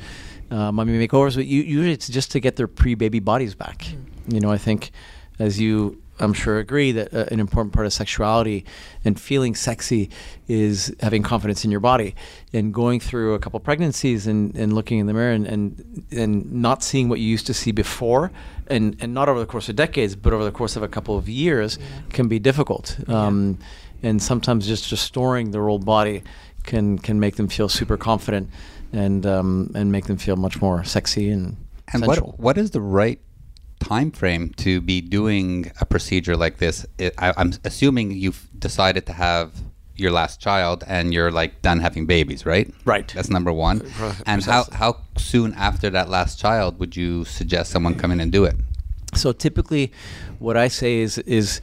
[0.51, 1.35] uh, mommy makeovers?
[1.35, 3.87] But u- usually it's just to get their pre-baby bodies back.
[4.27, 4.91] You know, I think
[5.39, 8.65] as you I'm sure agree that uh, an important part of sexuality
[9.05, 10.09] and feeling sexy
[10.47, 12.15] is having confidence in your body
[12.53, 16.51] and going through a couple pregnancies and, and looking in the mirror and, and and
[16.51, 18.31] not seeing what you used to see before
[18.69, 21.17] and, and not over the course of decades but over the course of a couple
[21.17, 23.57] of years can be difficult um,
[24.03, 26.23] and sometimes just restoring their old body
[26.63, 28.49] can can make them feel super confident
[28.93, 31.57] and um, and make them feel much more sexy and
[31.93, 32.31] and sensual.
[32.31, 33.19] what what is the right
[33.79, 36.85] time frame to be doing a procedure like this?
[36.97, 39.53] It, I, I'm assuming you've decided to have
[39.97, 42.73] your last child and you're like done having babies, right?
[42.85, 43.11] Right.
[43.13, 43.79] That's number one.
[43.79, 48.19] Pre- And how how soon after that last child would you suggest someone come in
[48.19, 48.55] and do it?
[49.15, 49.91] So typically,
[50.39, 51.61] what I say is is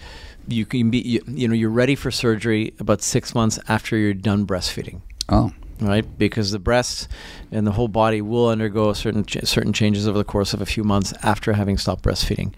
[0.49, 4.12] you can be you, you know you're ready for surgery about six months after you're
[4.14, 6.05] done breastfeeding Oh, right?
[6.18, 7.09] Because the breasts
[7.51, 10.66] and the whole body will undergo certain ch- certain changes over the course of a
[10.66, 12.53] few months after having stopped breastfeeding.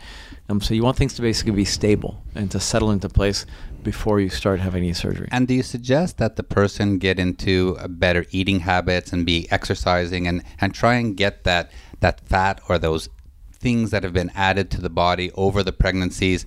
[0.49, 3.47] Um, so you want things to basically be stable and to settle into place
[3.87, 5.29] before you start having any surgery.
[5.31, 10.27] And do you suggest that the person get into better eating habits and be exercising
[10.27, 11.71] and, and try and get that,
[12.01, 13.09] that fat or those
[13.53, 16.45] things that have been added to the body over the pregnancies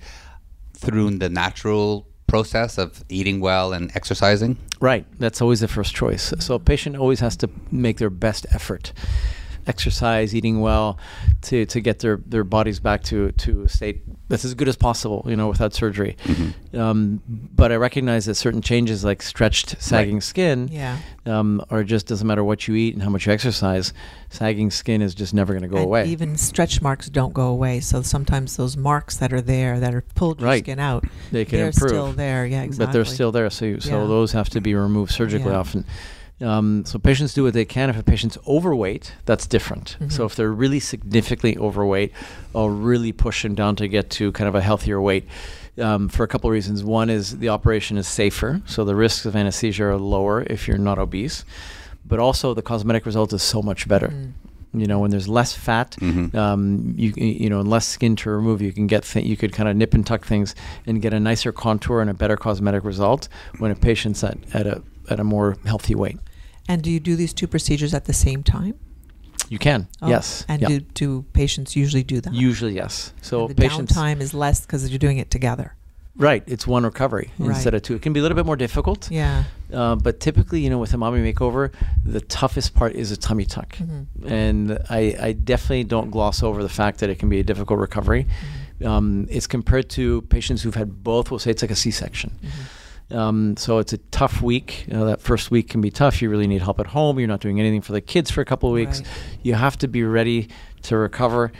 [0.74, 4.58] through the natural process of eating well and exercising?
[4.78, 5.06] Right.
[5.18, 6.34] That's always the first choice.
[6.40, 8.92] So a patient always has to make their best effort.
[9.70, 10.98] Exercise, eating well,
[11.42, 14.76] to, to get their, their bodies back to, to a state that's as good as
[14.76, 16.16] possible, you know, without surgery.
[16.74, 20.98] Um, but I recognize that certain changes like stretched, sagging skin, Yeah.
[21.26, 23.92] um, or just doesn't matter what you eat and how much you exercise,
[24.28, 26.06] sagging skin is just never going to go and away.
[26.06, 27.80] Even stretch marks don't go away.
[27.80, 30.64] So sometimes those marks that are there that are pulled your Right.
[30.64, 31.90] skin out, they can they're improve.
[31.90, 32.44] still there.
[32.46, 32.86] Yeah, exactly.
[32.86, 33.50] but they're still there.
[33.50, 34.06] So, you, so Yeah.
[34.08, 35.58] those have to be removed surgically Yeah.
[35.58, 35.84] often.
[36.40, 37.90] Um, so patients do what they can.
[37.90, 39.96] If a patient's overweight, that's different.
[40.08, 40.26] So Mhm.
[40.26, 42.12] if they're really significantly overweight,
[42.54, 45.26] I'll really push them down to get to kind of a healthier weight.
[45.78, 46.82] Um, for a couple of reasons.
[46.84, 50.76] One is the operation is safer, so the risks of anesthesia are lower if you're
[50.76, 51.44] not obese.
[52.06, 54.08] But also the cosmetic result is so much better.
[54.08, 54.32] Mm.
[54.80, 56.34] You know, when there's less fat, Mhm.
[56.34, 59.52] um, you you know, and less skin to remove, you can get th- you could
[59.52, 60.54] kind of nip and tuck things
[60.86, 64.66] and get a nicer contour and a better cosmetic result when a patient's at, at
[64.66, 66.18] a at a more healthy weight.
[66.70, 68.74] And do you do these two procedures at the same time?
[69.48, 70.68] You can, Oh, yes, And yeah.
[70.68, 72.32] do, do patients usually do that?
[72.32, 73.12] usually yes.
[73.22, 75.74] So And the patients, downtime is less because you're doing it together.
[76.16, 76.42] right?
[76.46, 77.54] It's one recovery Right.
[77.56, 77.94] instead of two.
[77.96, 79.10] It can be a little bit more difficult.
[79.10, 79.44] Yeah.
[79.72, 81.72] Uh, but typically, you know, with a mommy makeover,
[82.04, 83.70] the toughest part is a tummy tuck.
[83.78, 84.06] Mhm.
[84.30, 87.80] And I, I definitely don't gloss over the fact that it can be a difficult
[87.80, 88.24] recovery.
[88.26, 88.86] Mm-hmm.
[88.86, 92.30] Um, it's compared to patients who've had both, we'll say it's like a C section.
[92.44, 92.62] Mm-hmm.
[93.12, 94.86] Um, so it's a tough week.
[94.86, 96.22] You know, that first week can be tough.
[96.22, 97.18] You really need help at home.
[97.18, 99.00] You're not doing anything for the kids for a couple of weeks.
[99.00, 99.08] Right.
[99.42, 100.48] You have to be ready
[100.82, 101.52] to recover.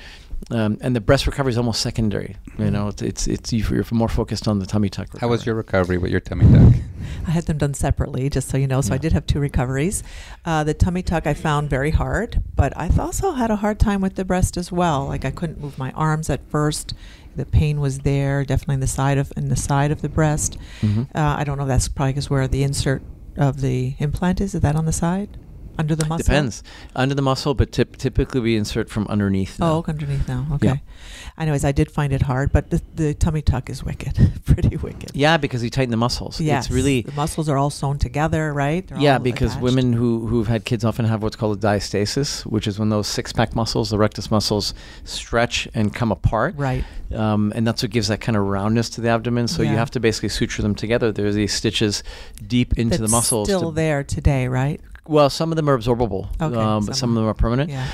[0.50, 2.34] Um, and the breast recovery is almost secondary.
[2.58, 2.72] You Mhm.
[2.72, 5.08] know, it's, it's, it's you're more focused on the tummy tuck.
[5.08, 5.20] Recovery.
[5.20, 6.74] How was your recovery with your tummy tuck?
[7.26, 8.80] I had them done separately, just so you know.
[8.80, 10.02] So I did have two recoveries.
[10.46, 14.00] Uh, the tummy tuck I found very hard, but I also had a hard time
[14.00, 15.04] with the breast as well.
[15.06, 16.94] Like I couldn't move my arms at first.
[17.36, 20.58] The pain was there, definitely in the side of in the side of the breast.
[20.82, 21.06] Mhm.
[21.14, 21.64] Uh, I don't know.
[21.64, 23.02] if That's probably because where the insert
[23.36, 24.54] of the implant is.
[24.54, 25.36] Is that on the side,
[25.80, 26.24] under the muscle?
[26.24, 26.62] Depends.
[26.94, 29.58] Under the muscle, but typ- typically we insert from underneath.
[29.58, 29.72] now.
[29.72, 30.46] Oh, underneath now.
[30.48, 30.54] Yeah.
[30.54, 30.82] Okay.
[31.38, 34.14] Anyways, I did find it hard, but the, the tummy tuck is wicked,
[34.44, 35.10] pretty wicked.
[35.14, 36.40] Yeah, because you tighten the muscles.
[36.40, 36.66] Yes.
[36.66, 38.86] It's really the muscles are all sewn together, right?
[38.86, 39.62] They're yeah, because attached.
[39.62, 43.06] women who who've had kids often have what's called a diastasis, which is when those
[43.08, 46.54] six pack muscles, the rectus muscles, stretch and come apart.
[46.56, 46.84] Right.
[47.14, 49.48] Um, and that's what gives that kind of roundness to the abdomen.
[49.48, 51.10] So you have to basically suture them together.
[51.10, 52.04] There's these stitches
[52.46, 53.48] deep into the That's muscles.
[53.48, 54.80] Still to- there today, right?
[55.10, 57.68] Well, some of them are absorbable, Okay, um, some but some of them are permanent.
[57.70, 57.86] Yeah.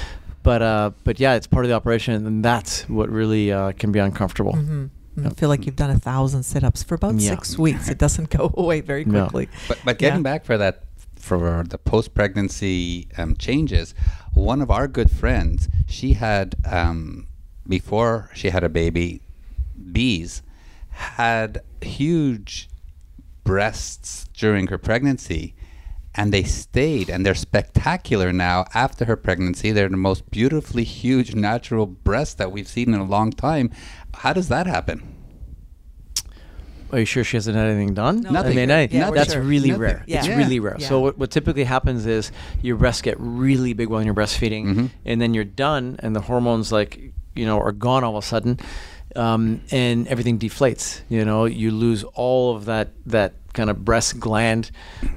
[0.43, 3.91] But uh, but yeah, it's part of the operation, and that's what really uh, can
[3.91, 4.53] be uncomfortable.
[4.55, 4.87] hmm
[5.25, 7.31] I feel like you've done a thousand sit-ups for about Yeah.
[7.31, 7.89] six weeks.
[7.89, 9.23] It doesn't go away very No.
[9.23, 9.49] quickly.
[9.67, 10.31] But but getting Yeah.
[10.31, 10.83] back for that
[11.17, 13.95] for the post pregnancy um, changes,
[14.35, 17.27] one of our good friends, she had um,
[17.67, 19.23] before she had a baby,
[19.91, 20.43] bees
[20.91, 22.69] had huge
[23.43, 25.55] breasts during her pregnancy.
[26.17, 29.71] And they stayed, and they're spectacular now after her pregnancy.
[29.73, 33.71] They're the most beautifully huge natural breasts that we've seen in a long time.
[34.15, 35.03] How does that happen?
[36.93, 38.21] Are you sure she hasn't had anything done?
[38.23, 38.31] No.
[38.31, 38.57] I Nothing.
[38.57, 39.43] mean, I, Yeah, that's sure.
[39.43, 39.83] really Nothing.
[39.83, 40.05] rare.
[40.07, 40.19] Yeah.
[40.19, 40.37] It's Yeah.
[40.39, 40.79] really rare.
[40.79, 42.31] So what, what typically happens is
[42.63, 44.91] your breasts get really big while you're breastfeeding, Mhm.
[45.05, 48.27] and then you're done, and the hormones like you know are gone all of a
[48.27, 48.59] sudden,
[49.17, 51.01] um, and everything deflates.
[51.09, 54.71] You know, you lose all of that that kind of breast gland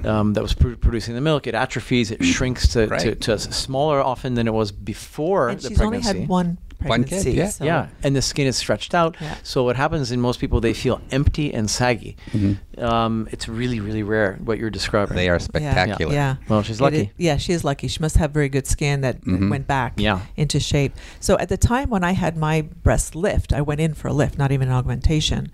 [0.04, 1.46] um, that was pr- producing the milk.
[1.46, 2.10] It atrophies.
[2.10, 3.20] It shrinks to, to, Right.
[3.20, 6.08] to smaller often than it was before And the she's pregnancy.
[6.08, 7.32] only had one One kid, pregnancy.
[7.32, 7.48] yeah.
[7.48, 9.16] so- Yeah, and the skin is stretched out.
[9.20, 9.34] Yeah.
[9.42, 12.16] So what happens in most people, they feel empty and saggy.
[12.32, 12.58] Mhm.
[12.82, 15.16] Um, it's really, really rare what you're describing.
[15.16, 15.38] They are Yeah.
[15.38, 16.12] spectacular.
[16.14, 16.36] Yeah.
[16.48, 17.00] Well, she's lucky.
[17.00, 17.88] i- yeah, she is lucky.
[17.88, 19.50] She must have very good skin that Mhm.
[19.50, 20.20] went back Yeah.
[20.36, 20.94] into shape.
[21.20, 24.12] So at the time when I had my breast lift, I went in for a
[24.12, 25.50] lift, not even an augmentation.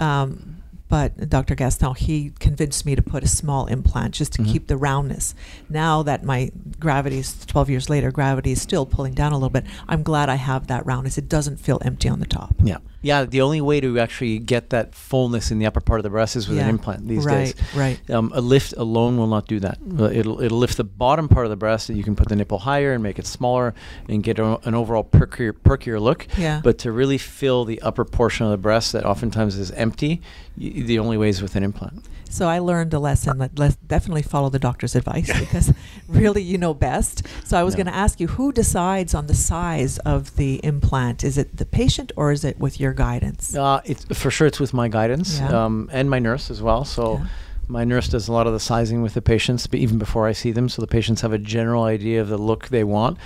[0.00, 0.57] Um,
[0.88, 1.54] But Dr.
[1.54, 4.46] Gaston, he convinced me to put a small implant just to Mhm.
[4.52, 5.34] keep the roundness.
[5.68, 9.50] Now that my gravity is 12 years later, gravity is still pulling down a little
[9.50, 9.64] bit.
[9.86, 11.18] I'm glad I have that roundness.
[11.18, 12.54] It doesn't feel empty on the top.
[12.62, 12.78] Yeah.
[13.00, 16.10] Yeah, the only way to actually get that fullness in the upper part of the
[16.10, 17.54] breast is with an implant these right, days.
[17.76, 19.78] Right, Um, a lift alone will not do that.
[20.12, 22.58] It'll it'll lift the bottom part of the breast, and you can put the nipple
[22.58, 23.72] higher and make it smaller,
[24.08, 26.26] and get a, an overall perkier perkier look.
[26.36, 26.60] Yeah.
[26.62, 30.20] But to really fill the upper portion of the breast that oftentimes is empty,
[30.56, 32.04] y- the only way is with an implant.
[32.30, 35.72] So I learned a lesson that let's definitely follow the doctor's advice because
[36.08, 37.26] really you know best.
[37.44, 37.84] So I was Yeah.
[37.84, 41.24] going to ask you who decides on the size of the implant?
[41.24, 43.54] Is it the patient or is it with your guidance?
[43.56, 44.46] Uh, it's for sure.
[44.46, 45.64] It's with my guidance Yeah.
[45.64, 46.84] um, and my nurse as well.
[46.84, 47.14] So.
[47.18, 47.26] Yeah.
[47.70, 50.32] My nurse does a lot of the sizing with the patients, but even before I
[50.32, 53.18] see them, so the patients have a general idea of the look they want.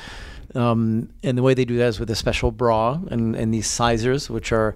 [0.56, 3.68] Um, and the way they do that is with a special bra and, and these
[3.68, 4.74] sizers, which are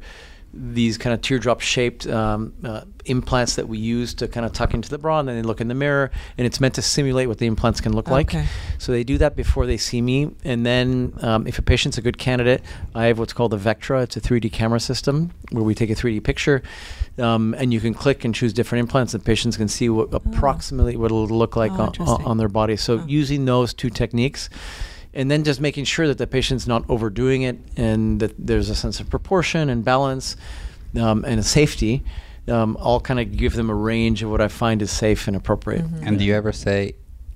[0.59, 4.75] these kind of teardrop shaped um, uh, implants that we use to kind of tuck
[4.75, 7.29] into the bra and then they look in the mirror and it's meant to simulate
[7.29, 8.35] what the implants can look like.
[8.79, 12.03] So they do that before they see me and then um, if a patient's a
[12.03, 12.63] good candidate
[12.95, 14.03] i have what's called a Vectra.
[14.03, 16.63] It's a 3d camera system where we take a 3d picture
[17.19, 20.97] um, and you can click and choose different implants and patients can see what approximately
[20.97, 22.77] what it'll look like Oh, on, on their body.
[22.77, 23.05] So Oh.
[23.07, 24.49] using those two techniques
[25.17, 28.75] and then just making sure that the patient's not overdoing it and that there's a
[28.75, 30.37] sense of proportion and balance
[31.01, 32.05] um, and safety.
[32.49, 35.37] Um, I'll kind of give them a range of what I find is safe and
[35.37, 35.85] appropriate.
[35.85, 36.07] Mm-hmm.
[36.07, 36.95] And do you ever say,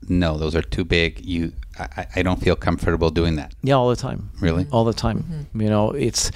[0.08, 1.24] no, those are too big?
[1.24, 3.54] You, I, I- I don't feel comfortable doing that.
[3.62, 4.30] Yeah, all the time.
[4.40, 4.66] Really?
[4.70, 5.48] All the time.
[5.54, 6.30] You know, it's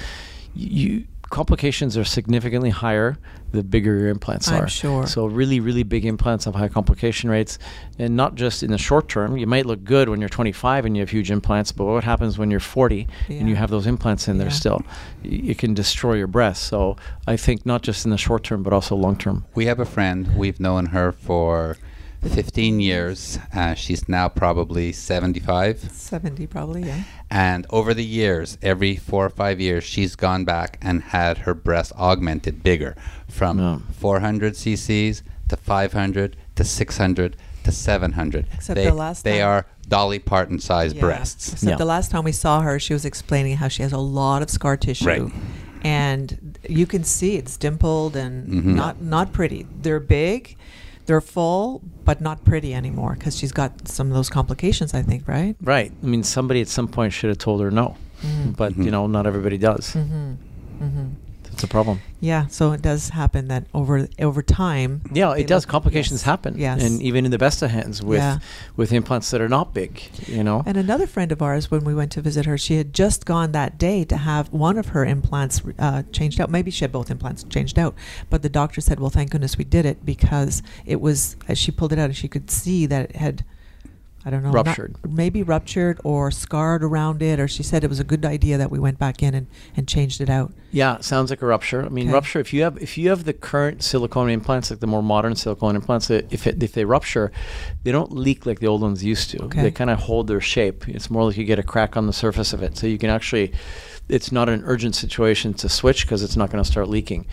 [0.56, 3.16] you complications are significantly higher
[3.54, 4.68] the bigger your implants I'm are.
[4.68, 5.06] sure.
[5.06, 7.58] So really, really big implants have high complication rates,
[7.98, 9.36] and not just in the short term.
[9.36, 12.36] You might look good when you're 25 and you have huge implants, but what happens
[12.38, 14.52] when you're 40 and you have those implants in there Yeah.
[14.52, 14.82] still?
[15.24, 16.64] Y- It can destroy your breast.
[16.64, 19.44] So I think not just in the short term, but also long term.
[19.54, 20.36] We have a friend.
[20.36, 21.76] We've known her for
[22.22, 23.38] 15 years.
[23.54, 25.90] Uh, she's now probably 75.
[25.92, 27.02] 70 probably, yeah.
[27.30, 31.52] And over the years, every four or five years, she's gone back and had her
[31.52, 32.96] breast augmented bigger
[33.34, 33.78] from Yeah.
[33.98, 38.46] 400 cc's to 500 to 600 to 700.
[38.54, 41.00] Except they, the last they time- are Dolly Parton size Yeah.
[41.00, 41.52] breasts.
[41.52, 41.76] Except Yeah.
[41.76, 44.48] the last time we saw her, she was explaining how she has a lot of
[44.50, 45.06] scar tissue.
[45.06, 45.32] Right.
[45.82, 48.74] And you can see it's dimpled and Mhm.
[48.74, 49.66] not not pretty.
[49.82, 50.56] They're big,
[51.06, 55.28] they're full, but not pretty anymore because she's got some of those complications, I think,
[55.28, 55.54] right?
[55.62, 55.92] Right.
[56.02, 58.56] I mean, somebody at some point should have told her no, Mm.
[58.56, 58.84] but Mhm.
[58.86, 59.94] you know, not everybody does.
[61.54, 62.00] It's a problem.
[62.20, 65.02] Yeah, so it does happen that over over time.
[65.12, 65.62] Yeah, it does.
[65.62, 66.58] look- Complications yes, happen.
[66.58, 66.82] Yes.
[66.82, 68.38] And even in the best of hands with Yeah.
[68.76, 70.64] with implants that are not big, you know.
[70.66, 73.52] And another friend of ours, when we went to visit her, she had just gone
[73.52, 76.50] that day to have one of her implants uh, changed out.
[76.50, 77.94] Maybe she had both implants changed out,
[78.30, 81.70] but the doctor said, "Well, thank goodness we did it because it was." As she
[81.70, 83.44] pulled it out, and she could see that it had,
[84.26, 87.38] I don't know, not- maybe ruptured or scarred around it.
[87.38, 89.86] Or she said it was a good idea that we went back in and, and
[89.86, 90.52] changed it out.
[90.72, 91.84] Yeah, sounds like a rupture.
[91.84, 92.14] I mean, Okay.
[92.14, 92.40] rupture.
[92.40, 95.76] If you have if you have the current silicone implants, like the more modern silicone
[95.76, 97.32] implants, if it, if they rupture,
[97.82, 99.42] they don't leak like the old ones used to.
[99.44, 99.62] Okay.
[99.62, 100.88] They kind of hold their shape.
[100.88, 103.10] It's more like you get a crack on the surface of it, so you can
[103.10, 103.52] actually.
[104.06, 107.26] It's not an urgent situation to switch because it's not going to start leaking.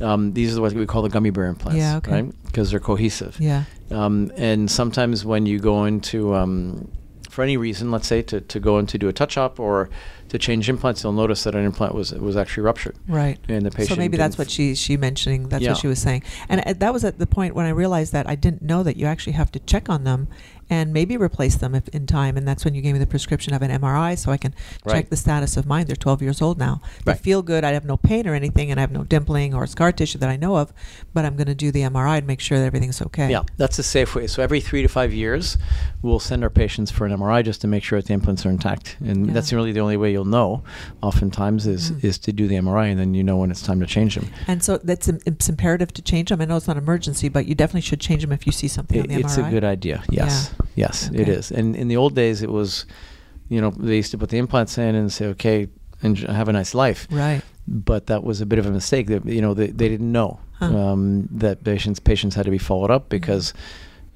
[0.00, 2.10] Um, these are what we call the gummy bear implants, Yeah, okay.
[2.12, 2.42] right?
[2.46, 3.36] Because they're cohesive.
[3.40, 3.64] Yeah.
[3.90, 6.90] Um, and sometimes when you go into, um,
[7.30, 9.88] for any reason, let's say to, to go in to do a touch up or
[10.30, 12.96] to change implants, you'll notice that an implant was was actually ruptured.
[13.06, 13.38] Right.
[13.48, 13.90] And the patient.
[13.90, 15.48] So maybe that's what she she mentioning.
[15.48, 15.70] That's Yeah.
[15.72, 18.28] what she was saying, and uh, that was at the point when I realized that
[18.28, 20.28] I didn't know that you actually have to check on them
[20.70, 22.36] and maybe replace them if in time.
[22.36, 24.54] And that's when you gave me the prescription of an MRI so I can
[24.88, 25.86] check the status of mine.
[25.86, 26.80] They're 12 years old now.
[27.04, 27.20] They Right.
[27.20, 27.64] feel good.
[27.64, 30.28] I have no pain or anything, and I have no dimpling or scar tissue that
[30.28, 30.72] I know of.
[31.12, 33.30] But I'm going to do the MRI to make sure that everything's okay.
[33.30, 34.26] Yeah, that's a safe way.
[34.26, 35.56] So every three to five years,
[36.02, 38.50] we'll send our patients for an MRI just to make sure that the implants are
[38.50, 39.32] intact, and Yeah.
[39.32, 40.62] that's really the only way you'll know.
[41.02, 42.04] Oftentimes, is Mm.
[42.04, 44.28] is to do the MRI, and then you know when it's time to change them.
[44.46, 46.40] And so that's it's imperative to change them.
[46.40, 48.68] I know it's not an emergency, but you definitely should change them if you see
[48.68, 50.02] something on It, the it's a good idea.
[50.10, 51.32] Yes, yes, it Okay.
[51.32, 51.50] is.
[51.50, 52.86] And in the old days, it was,
[53.48, 55.68] you know, they used to put the implants in and say, okay,
[56.02, 57.06] and have a nice life.
[57.10, 57.42] Right.
[57.66, 59.06] But that was a bit of a mistake.
[59.06, 60.66] That you know, they, they didn't know Huh.
[60.76, 63.52] um, that patients patients had to be followed up because.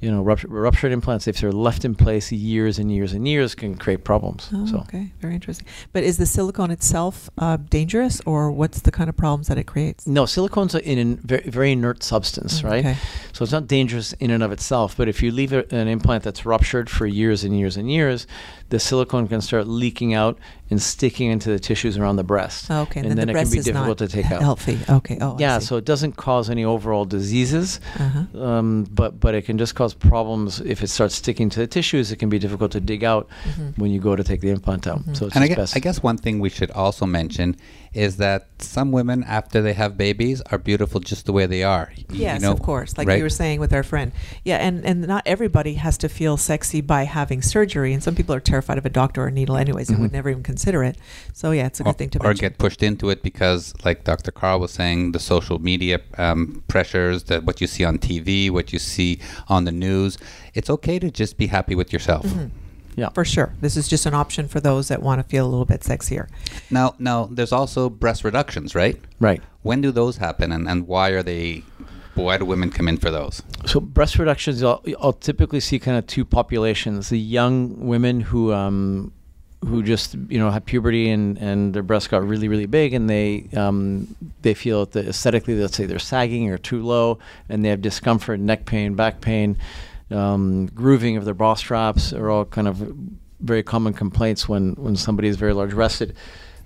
[0.01, 3.55] You know, rupture, ruptured implants, if they're left in place years and years and years,
[3.55, 4.49] can create problems.
[4.55, 5.67] Oh, so okay, very interesting.
[5.93, 9.65] But is the silicone itself uh, dangerous, or what's the kind of problems that it
[9.67, 10.07] creates?
[10.07, 12.85] no, silicone's a- in a very, very inert substance, right?
[12.85, 12.97] okay.
[13.33, 14.97] So it's not dangerous in and of itself.
[14.97, 18.27] But if you leave a, an implant that's ruptured for years and years and years,
[18.69, 20.39] the silicone can start leaking out
[20.71, 22.67] and sticking into the tissues around the breast.
[22.71, 24.43] Oh, okay, and, and, then the it breast can be difficult to take out.
[24.43, 24.79] Healthy.
[24.89, 25.19] Okay.
[25.21, 28.43] Oh, yeah, so it doesn't cause any overall diseases, Uh-huh.
[28.45, 32.11] um, but but it can just cause problems if it starts sticking to the tissues.
[32.13, 33.79] It can be difficult to dig out Mhm.
[33.79, 35.05] when you go to take the implant out.
[35.07, 35.17] Mhm.
[35.17, 35.77] So it's And I guess, best.
[35.77, 37.57] I guess one thing we should also mention
[37.95, 41.91] is that some women, after they have babies, are beautiful just the way they are.
[41.97, 42.97] Y- you Yes, know, of course.
[42.99, 43.17] Like right?
[43.19, 44.13] you were saying with our friend.
[44.45, 47.93] Yeah, and, and not everybody has to feel sexy by having surgery.
[47.93, 50.15] And some people are terrified of a doctor or a needle anyways and would Mhm.
[50.15, 50.97] never even consider it.
[51.33, 52.41] So, yeah, it's a or, good thing to or mention.
[52.45, 54.31] get pushed into it because, like Dr.
[54.33, 58.73] Karl was saying, the social media um, pressures, that what you see on TV, what
[58.73, 59.19] you see
[59.49, 60.19] on the news.
[60.55, 62.27] It's okay to just be happy with yourself.
[62.27, 62.51] Mhm.
[62.99, 63.11] Yeah.
[63.11, 63.55] For sure.
[63.61, 66.29] This is just an option for those that want to feel a little bit sexier.
[66.69, 69.01] Now, now, there's also breast reductions, right?
[69.21, 69.41] Right.
[69.63, 71.63] When do those happen, and, and why are they?
[72.15, 73.41] Why do women come in for those?
[73.67, 78.53] So breast reductions, I'll, I'll typically see kind of two populations: the young women who
[78.53, 79.13] um,
[79.61, 83.09] who just you know have puberty and, and their breasts got really really big and
[83.11, 87.19] they um, they feel that aesthetically let's say they're sagging or too low
[87.49, 89.57] and they have discomfort, neck pain, back pain,
[90.11, 92.93] um, grooving of their bra straps are all kind of
[93.41, 96.15] very common complaints when when somebody is very large breasted.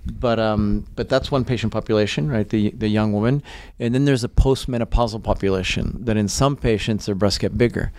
[0.05, 2.47] But um, but that's one patient population, right?
[2.47, 3.41] The the young woman,
[3.79, 7.93] and then there's a postmenopausal population that in some patients their breasts get bigger,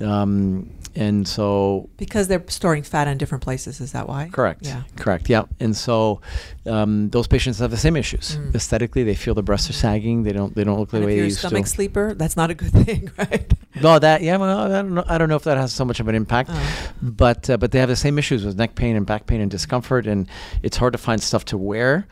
[0.00, 3.80] um, and so Because they're storing fat in different places.
[3.80, 4.28] Is that why?
[4.30, 4.64] Correct.
[4.64, 4.82] Yeah.
[4.96, 5.28] Correct.
[5.28, 5.44] Yeah.
[5.58, 6.20] And so
[6.66, 8.36] um, those patients have the same issues.
[8.36, 8.54] Mm.
[8.54, 10.22] Aesthetically, they feel the breasts are sagging.
[10.22, 10.54] They don't.
[10.54, 12.50] They don't look the And way if they you're a used stomach sleeper, that's not
[12.50, 13.52] a good thing, right?
[13.80, 14.36] No, that yeah.
[14.36, 15.04] Well, I don't know.
[15.08, 16.92] I don't know if that has so much of an impact, Oh.
[17.02, 19.50] but uh, but they have the same issues with neck pain and back pain and
[19.50, 20.28] discomfort, and
[20.62, 22.06] it's hard to find stuff to wear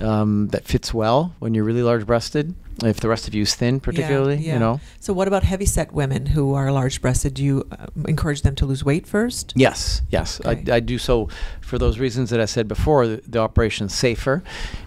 [0.00, 2.54] um, that fits well when you're really large breasted.
[2.82, 4.54] If the rest of you is thin, particularly, yeah.
[4.54, 4.80] you know.
[4.98, 7.34] So, what about heavy set women who are large breasted?
[7.34, 9.52] Do you uh, encourage them to lose weight first?
[9.54, 10.72] Yes, yes, Okay.
[10.72, 11.28] I, I do so
[11.60, 13.06] for those reasons that I said before.
[13.06, 14.42] The, the operation's safer,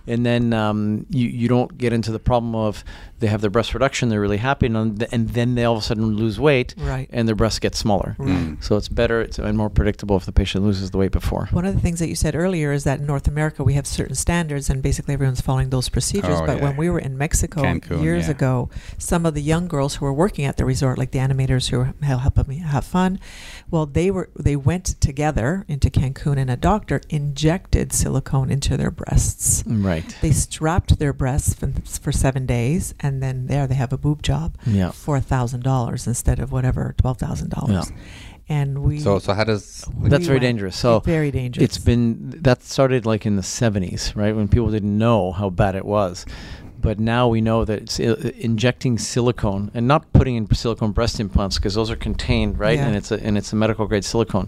[0.05, 2.83] and then um, you you don't get into the problem of
[3.19, 5.85] they have their breast reduction, they're really happy, and, and then they all of a
[5.85, 7.09] sudden lose weight, Right.
[7.11, 8.15] and their breasts get smaller.
[8.17, 8.29] Right.
[8.29, 8.63] Mm.
[8.63, 11.47] So it's better it's, and more predictable if the patient loses the weight before.
[11.51, 13.87] One of the things that you said earlier is that in North America we have
[13.87, 16.39] certain standards, and basically everyone's following those procedures.
[16.39, 16.63] Oh, but yeah.
[16.63, 18.31] when we were in Mexico Cancun, years yeah.
[18.31, 21.69] ago, some of the young girls who were working at the resort, like the animators
[21.69, 23.19] who were hel- helping me have fun,
[23.71, 28.91] well, they were they went together into Cancun, and a doctor injected silicone into their
[28.91, 29.63] breasts.
[29.65, 30.15] Right.
[30.21, 34.21] They strapped their breasts for, for seven days, and then there they have a boob
[34.23, 34.91] job Yeah.
[34.91, 37.91] for a thousand dollars instead of whatever twelve thousand dollars.
[38.49, 39.85] And we So, so how does?
[40.01, 40.75] we That's very dangerous.
[40.77, 41.63] So very dangerous.
[41.65, 44.33] It's been that started like in the 70s, right?
[44.33, 46.25] When people didn't know how bad it was.
[46.79, 51.19] But now we know that it's uh, injecting silicone and not putting in silicone breast
[51.19, 52.77] implants because those are contained, right?
[52.77, 52.87] Yeah.
[52.87, 54.47] And it's a and it's a medical grade silicone.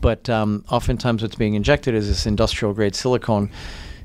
[0.00, 3.50] But um, oftentimes, what's being injected is this industrial grade silicone,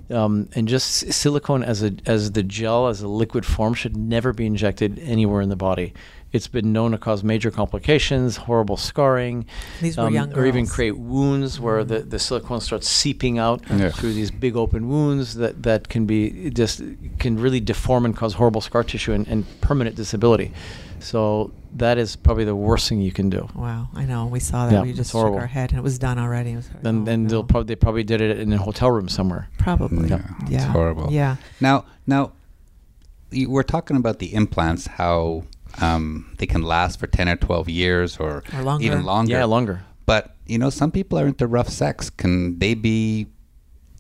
[0.10, 4.34] um, and just silicone as a as the gel as a liquid form should never
[4.34, 5.94] be injected anywhere in the body.
[6.32, 9.46] It's been known to cause major complications, horrible scarring,
[9.82, 13.90] These were young or even create wounds where the, the silicone starts seeping out Yeah.
[13.90, 16.82] through these big open wounds that, that can be just
[17.20, 20.54] can really deform and cause horrible scar tissue and, and permanent disability.
[21.00, 23.48] So that is probably the worst thing you can do.
[23.56, 24.26] Wow, I know.
[24.28, 24.74] We saw that.
[24.74, 26.52] Yeah, we just shook our head, and it was done already.
[26.52, 29.08] It was, And oh, then they'll probably they probably did it in a hotel room
[29.10, 29.50] somewhere.
[29.58, 30.10] probably.
[30.10, 31.08] Yeah, Yeah, it's horrible.
[31.12, 32.34] Yeah, Now, now,
[33.32, 35.44] you, we're talking about the implants, how
[35.82, 38.86] um, they can last for ten or twelve years, or, Or longer.
[38.86, 39.32] even longer.
[39.32, 39.84] Yeah, longer.
[40.06, 42.10] But you know, some people are into rough sex.
[42.10, 43.28] Can they be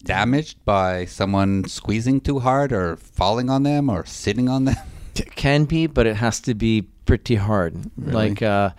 [0.03, 4.75] damaged by someone squeezing too hard, or falling on them, or sitting on them?
[5.15, 7.75] It can be, but it has to be pretty hard.
[7.97, 8.13] Really?
[8.13, 8.69] Like uh,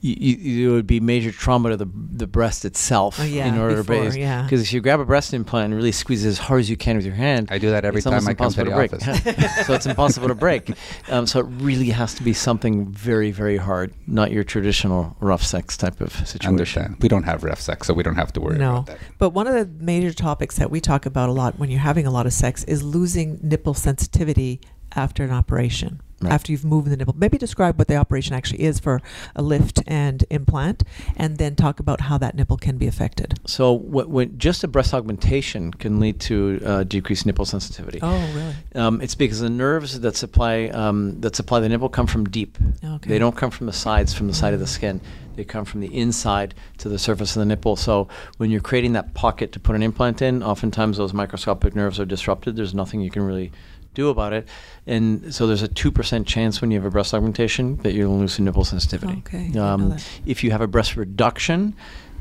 [0.00, 3.20] you, you, it would be major trauma to the the breast itself.
[3.20, 4.42] Oh, yeah, in order before, to yeah.
[4.42, 6.78] Because if you grab a breast implant and really squeeze it as hard as you
[6.78, 8.76] can with your hand, I do that every time almost I come to impossible the
[8.76, 9.34] break.
[9.34, 9.66] office.
[9.66, 10.70] so it's impossible to break.
[11.10, 15.42] Um, so it really has to be something very, very hard, not your traditional rough
[15.42, 16.48] sex type of situation.
[16.48, 16.96] Understand?
[17.02, 18.76] We don't have rough sex, so we don't have to worry no.
[18.76, 18.98] about that.
[19.18, 22.06] But one of the major topics that we talk about a lot when you're having
[22.06, 24.62] a lot of sex is losing nipple sensitivity
[24.96, 26.00] after an operation.
[26.20, 26.32] Right.
[26.32, 27.14] after you've moved the nipple.
[27.18, 29.02] Maybe describe what the operation actually is for
[29.34, 30.82] a lift and implant,
[31.16, 33.34] and then talk about how that nipple can be affected.
[33.46, 37.98] So wh- when just a breast augmentation can lead to uh, decreased nipple sensitivity.
[38.00, 38.54] Oh, really?
[38.74, 42.56] Um, it's because the nerves that supply um, that supply the nipple come from deep.
[42.82, 43.08] Okay.
[43.08, 45.00] They don't come from the sides, from the side of the skin.
[45.36, 47.74] They come from the inside to the surface of the nipple.
[47.74, 48.06] So
[48.36, 52.04] when you're creating that pocket to put an implant in, oftentimes those microscopic nerves are
[52.04, 52.54] disrupted.
[52.54, 53.50] There's nothing you can really
[53.94, 54.46] do about it,
[54.86, 58.18] and so there's a two percent chance when you have a breast augmentation that you'll
[58.18, 59.22] lose some nipple sensitivity.
[59.26, 61.74] Okay, I didn't know Um, if you have a breast reduction,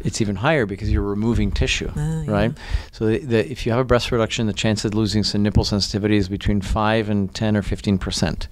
[0.03, 2.31] it's even higher because you're removing tissue, Ah, yeah.
[2.31, 2.57] right?
[2.91, 5.63] So the, the, if you have a breast reduction, the chance of losing some nipple
[5.63, 8.47] sensitivity is between five and ten or fifteen percent.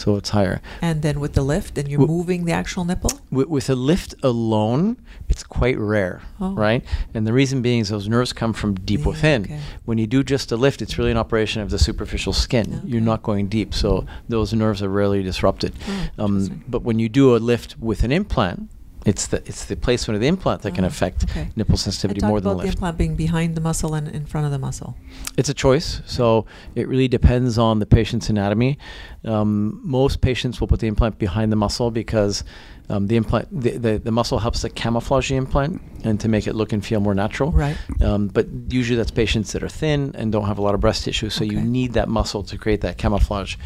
[0.00, 0.62] So it's higher.
[0.80, 3.12] And then with the lift, and you're Wh- moving the actual nipple.
[3.30, 4.96] With, with a lift alone,
[5.28, 6.54] it's quite rare, Oh.
[6.54, 6.82] right?
[7.12, 9.42] And the reason being is those nerves come from deep Yeah, within.
[9.44, 9.60] okay.
[9.84, 12.80] When you do just a lift, it's really an operation of the superficial skin.
[12.86, 15.74] You're not going deep, so those nerves are rarely disrupted.
[16.18, 18.70] Oh, um, but when you do a lift with an implant,
[19.06, 21.48] it's the it's the placement of the implant that can Oh, affect okay.
[21.56, 22.74] nipple sensitivity more about than the lift.
[22.76, 24.94] implant being behind the muscle and in front of the muscle.
[25.38, 26.44] It's a choice, so
[26.74, 28.76] it really depends on the patient's anatomy.
[29.24, 32.44] Um, most patients will put the implant behind the muscle because
[32.90, 36.46] um, the implant, the, the, the muscle helps to camouflage the implant and to make
[36.46, 37.52] it look and feel more natural.
[37.52, 37.76] Right.
[38.02, 41.04] Um, but usually that's patients that are thin and don't have a lot of breast
[41.04, 43.56] tissue, so you need that muscle to create that camouflage.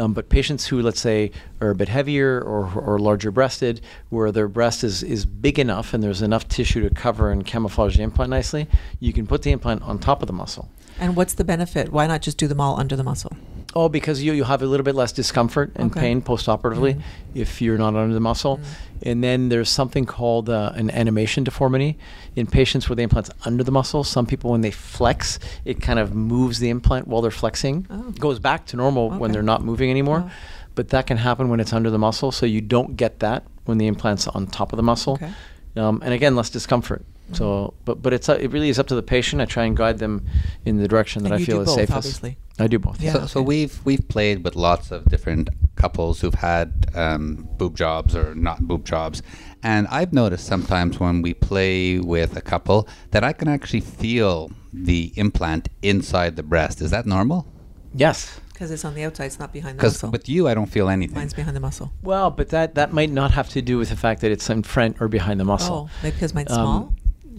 [0.00, 1.30] Um, but patients who, let's say,
[1.60, 5.92] are a bit heavier or, or larger breasted, where their breast is, is big enough
[5.92, 8.66] and there's enough tissue to cover and camouflage the implant nicely,
[8.98, 10.70] you can put the implant on top of the muscle.
[10.98, 11.92] And what's the benefit?
[11.92, 13.36] Why not just do them all under the muscle?
[13.74, 16.00] Oh, because you you have a little bit less discomfort and Okay.
[16.00, 17.00] pain post-operatively Mhm.
[17.34, 18.56] if you're not under the muscle.
[18.58, 18.62] Mm.
[19.08, 21.96] And then there's something called uh, an animation deformity
[22.36, 24.02] in patients where the implant's under the muscle.
[24.04, 27.86] Some people, when they flex, it kind of moves the implant while they're flexing.
[27.90, 28.10] Oh.
[28.18, 30.24] Goes back to normal when they're not moving anymore.
[30.26, 30.30] Oh.
[30.74, 33.78] But that can happen when it's under the muscle, so you don't get that when
[33.78, 35.14] the implant's on top of the muscle.
[35.14, 35.30] Okay.
[35.76, 37.04] Um, and again, less discomfort.
[37.32, 39.40] So, but but it's uh, it really is up to the patient.
[39.42, 40.26] I try and guide them
[40.64, 41.96] in the direction that And I feel is both, safest.
[41.96, 42.38] obviously.
[42.58, 43.00] I do both.
[43.00, 43.12] Yeah.
[43.14, 48.14] So, so we've we've played with lots of different couples who've had um, boob jobs
[48.14, 49.22] or not boob jobs,
[49.62, 54.50] and I've noticed sometimes when we play with a couple that I can actually feel
[54.72, 56.80] the implant inside the breast.
[56.82, 57.46] Is that normal?
[57.94, 58.40] Yes.
[58.52, 60.10] Because it's on the outside, it's not behind the Because muscle.
[60.10, 61.14] with you, I don't feel anything.
[61.16, 61.92] Mine's behind the muscle.
[62.02, 64.64] Well, but that that might not have to do with the fact that it's in
[64.64, 65.88] front or behind the muscle.
[65.88, 66.94] Oh, maybe because mine's Um, small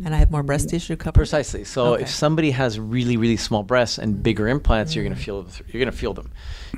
[0.06, 1.16] and I have more breast tissue covered.
[1.16, 1.64] Precisely.
[1.64, 2.04] So Okay.
[2.04, 5.20] if somebody has really really small breasts and bigger implants, you're going Mm.
[5.20, 6.30] to feel you're going to feel them.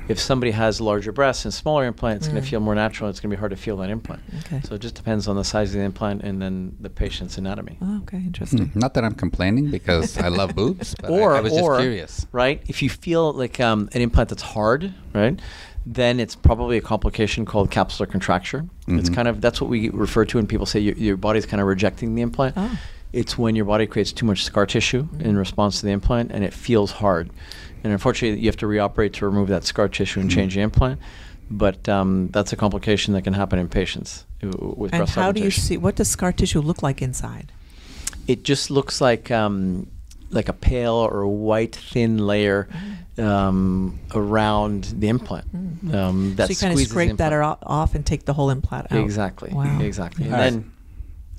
[0.08, 2.44] If somebody has larger breasts and smaller implants, it's going Mm.
[2.44, 3.08] to feel more natural.
[3.08, 4.22] It's going to be hard to feel that implant.
[4.40, 4.60] Okay.
[4.64, 7.78] So it just depends on the size of the implant and then the patient's anatomy.
[7.80, 8.66] Oh, okay, interesting.
[8.66, 11.76] Hmm, Not that I'm complaining because I love boobs, but I- or I, was or
[11.76, 12.26] just curious.
[12.32, 12.60] right?
[12.66, 15.40] If you feel like um, an implant that's hard, right,
[15.86, 18.64] then it's probably a complication called capsular contracture.
[18.88, 19.14] It's Mhm.
[19.14, 21.66] kind of that's what we refer to when people say your, your body's kind of
[21.66, 22.54] rejecting the implant.
[22.56, 22.70] Oh.
[23.14, 26.42] It's when your body creates too much scar tissue in response to the implant, and
[26.44, 27.30] it feels hard.
[27.84, 30.34] And unfortunately, you have to reoperate to remove that scar tissue and Mhm.
[30.34, 30.98] change the implant.
[31.50, 35.30] But um, that's a complication that can happen in patients who- with And breast how
[35.32, 37.52] do you see, what does scar tissue look like inside?
[38.26, 39.86] it just looks like um,
[40.30, 42.66] like a pale or white thin layer
[43.18, 45.44] um, around the implant.
[45.92, 47.58] Um, that so you kind of squeezes scrape that implant.
[47.62, 48.98] off and take the whole implant out.
[48.98, 49.50] Exactly.
[49.52, 49.78] Wow.
[49.80, 50.24] Exactly.
[50.24, 50.50] And All right.
[50.50, 50.72] then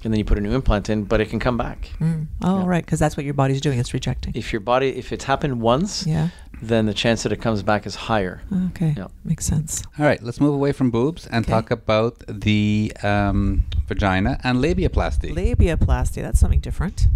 [0.06, 1.90] and then you put a new implant in, but it can come back.
[2.00, 2.28] Mm.
[2.44, 2.66] Oh, Yeah.
[2.68, 3.80] right, because that's what your body's doing.
[3.80, 4.34] It's rejecting.
[4.36, 6.30] If your body, if it's happened once, yeah.
[6.62, 8.42] then the chance that it comes back is higher.
[8.68, 8.94] Okay.
[8.98, 9.08] Yeah.
[9.24, 9.84] Makes sense.
[10.00, 11.52] All right, let's move away from boobs and Okay.
[11.52, 15.34] talk about the um, vagina and labiaplasty.
[15.34, 16.22] Labiaplasty.
[16.22, 17.08] That's something different.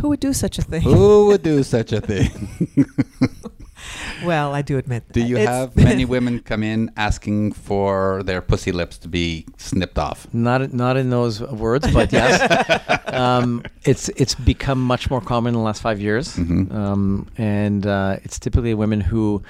[0.00, 0.82] Who would do such a thing?
[0.82, 2.30] Who would do such a thing?
[4.24, 5.04] well, I do admit.
[5.12, 9.46] do you it's- have many women come in asking for their pussy lips to be
[9.56, 10.26] snipped off?
[10.32, 12.40] Not not in those words, but yes,
[13.06, 16.72] um, it's it's become much more common in the last five years, Mhm.
[16.74, 19.42] um, and uh, it's typically women who,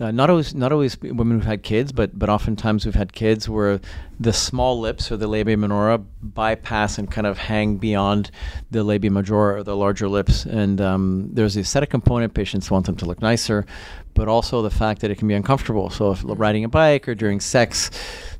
[0.00, 3.48] uh, not always not always women who've had kids, but but oftentimes who've had kids
[3.48, 3.80] where
[4.20, 8.30] the small lips or the labia minora bypass and kind of hang beyond
[8.70, 12.34] the labia majora or the larger lips, and um, there's the aesthetic component.
[12.34, 13.64] Patients want them to look nicer,
[14.12, 15.88] but also the fact that it can be uncomfortable.
[15.88, 17.90] So if riding a bike or during sex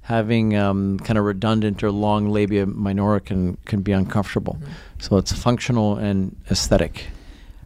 [0.02, 4.58] having um, kind of redundant or long labia minora can, can be uncomfortable.
[4.60, 4.72] Mm-hmm.
[4.98, 7.06] So it's functional and aesthetic.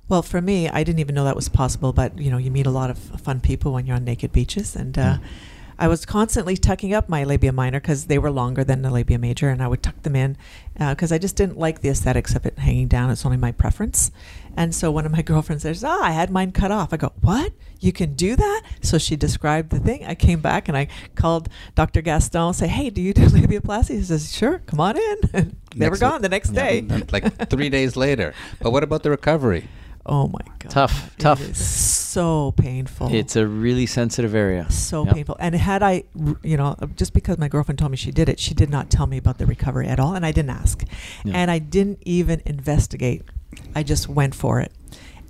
[0.09, 1.93] Well, for me, I didn't even know that was possible.
[1.93, 4.77] But you know, you meet a lot of fun people when you're on naked beaches,
[4.77, 5.17] and uh,
[5.79, 9.19] I was constantly tucking up my labia minor because they were longer than the labia
[9.19, 10.37] major, and I would tuck them in
[10.79, 13.11] because I just didn't like the aesthetics of it hanging down.
[13.11, 14.11] It's only my preference.
[14.57, 17.13] And so one of my girlfriends says, "Ah, I had mine cut off." I go,
[17.21, 17.53] "What?
[17.81, 20.05] You can do that?" So she described the thing.
[20.07, 22.03] I came back and I called Dr.
[22.03, 22.55] Gaston.
[22.55, 25.17] Say, "Hey, do you do labiaplasty?" He says, "Sure, come on in."
[25.75, 26.83] they were Next- gone the next day.
[27.11, 28.33] like three days later.
[28.61, 29.69] But what about the recovery?
[30.07, 31.55] Oh my god, Tough, It tough.
[31.57, 33.13] so painful.
[33.13, 34.71] It's a really sensitive area.
[34.71, 35.15] so Yep.
[35.15, 35.37] painful.
[35.41, 36.05] And had I,
[36.43, 38.91] you know, uh, just because my girlfriend told me she did it, she did not
[38.91, 40.85] tell me about the recovery at all, and I didn't ask,
[41.25, 41.33] Yeah.
[41.37, 43.23] and I didn't even investigate.
[43.75, 44.73] I just went for it,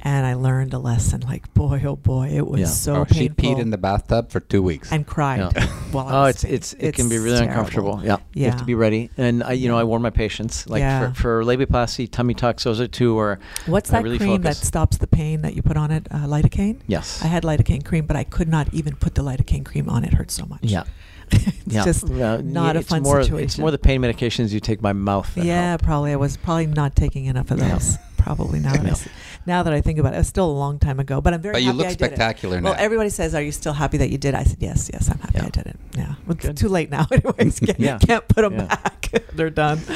[0.05, 1.21] and I learned a lesson.
[1.23, 2.67] Like boy, oh boy, it was Yeah.
[2.67, 3.57] so oh, she painful.
[3.57, 4.93] peed in the bathtub for two weeks.
[4.93, 5.39] and cried.
[5.57, 5.67] Yeah.
[5.93, 7.51] While I Oh, was it's it's it can be really terrible.
[7.53, 8.01] uncomfortable.
[8.05, 8.17] Yeah.
[8.35, 9.11] You have to be ready.
[9.17, 11.13] And I, you know, I warn my patients like Yeah.
[11.13, 14.61] for, for labiaplasty, tummy tucks, those are two Or What's that really cream focus.
[14.61, 16.07] that stops the pain that you put on it?
[16.11, 16.81] Uh, lidocaine.
[16.87, 17.23] Yes.
[17.25, 20.05] I had lidocaine cream, but I could not even put the lidocaine cream on.
[20.05, 20.61] It hurt so much.
[20.63, 20.85] Yeah.
[21.31, 21.85] it's yeah.
[21.85, 23.45] just Yeah, not a it's fun more, situation.
[23.47, 25.35] It's more the pain medications you take by mouth.
[25.37, 25.83] Yeah, help.
[25.83, 26.13] probably.
[26.13, 27.71] I was probably not taking enough of Yeah.
[27.71, 27.97] those.
[28.19, 28.75] Probably not.
[28.75, 28.91] that, I Yeah.
[28.93, 29.09] s-
[29.47, 30.19] now that I think about it.
[30.19, 32.01] It's still a long time ago, but I'm very But you happy look I did
[32.03, 32.05] it.
[32.07, 35.09] spectacular Well, everybody says, "Are you still happy that you did?" I said, "Yes, yes,
[35.11, 35.47] I'm happy Yeah.
[35.47, 36.57] I did it." Yeah, Well, it's Good.
[36.57, 37.07] too late now.
[37.13, 37.99] Anyways, can't, Yeah.
[37.99, 38.67] can't put them Yeah.
[38.67, 39.11] back.
[39.35, 39.81] They're done.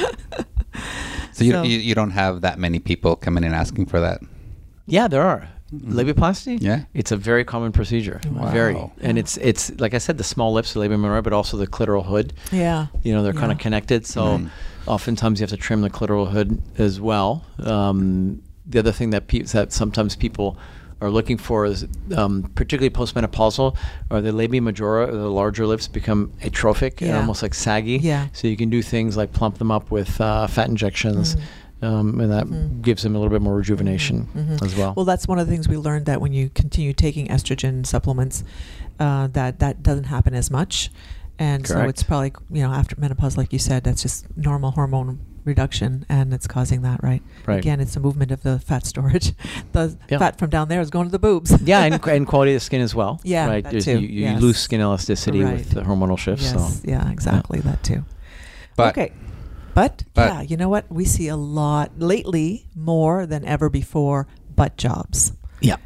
[1.33, 4.21] So you, So- you you don't have that many people coming in asking for that.
[4.87, 5.49] Yeah, there are.
[5.73, 5.99] Mm-hmm.
[5.99, 6.59] Labiaplasty?
[6.61, 6.85] Yeah.
[6.95, 8.21] It's a very common procedure.
[8.33, 8.51] Wow.
[8.51, 8.91] Very.
[9.01, 11.67] And it's it's like I said, the small lips, the labia minora, but also the
[11.67, 12.33] clitoral hood.
[12.51, 12.87] yeah.
[13.03, 14.07] You know, they're kind of connected.
[14.07, 14.49] So Mm.
[14.87, 17.45] oftentimes you have to trim the clitoral hood as well.
[17.63, 20.57] Um, the other thing that pe- that sometimes people
[21.01, 23.77] are looking for is, um, particularly postmenopausal,
[24.11, 27.99] or the labia majora, or the larger lips become atrophic and almost like saggy.
[27.99, 28.27] Yeah.
[28.33, 31.37] So you can do things like plump them up with uh, fat injections,
[31.81, 31.87] Mhm.
[31.87, 32.83] um, and that Mhm.
[32.83, 34.61] gives them a little bit more rejuvenation Mhm.
[34.64, 34.93] as well.
[34.97, 38.43] Well, that's one of the things we learned that when you continue taking estrogen supplements,
[38.99, 40.91] uh, that that doesn't happen as much,
[41.39, 45.21] and so it's probably you know after menopause, like you said, that's just normal hormone
[45.49, 47.23] reduction, and it's causing that, right?
[47.47, 47.59] Right.
[47.59, 49.33] Again, it's the movement of the fat storage.
[49.73, 50.19] the Yeah.
[50.19, 51.51] fat from down there is going to the boobs.
[51.65, 53.21] yeah, and, and quality of the skin as well.
[53.25, 53.65] Yeah, right.
[53.65, 54.41] that There's- too, You, you yes.
[54.41, 55.55] lose skin elasticity Right.
[55.59, 56.45] with the hormonal shifts.
[56.53, 58.05] yes, So yeah, exactly that too.
[58.77, 59.13] But okay.
[59.75, 60.91] But, But- yeah, you know what?
[60.91, 65.33] We see a lot lately, more than ever before, butt jobs.
[65.61, 65.77] yeah.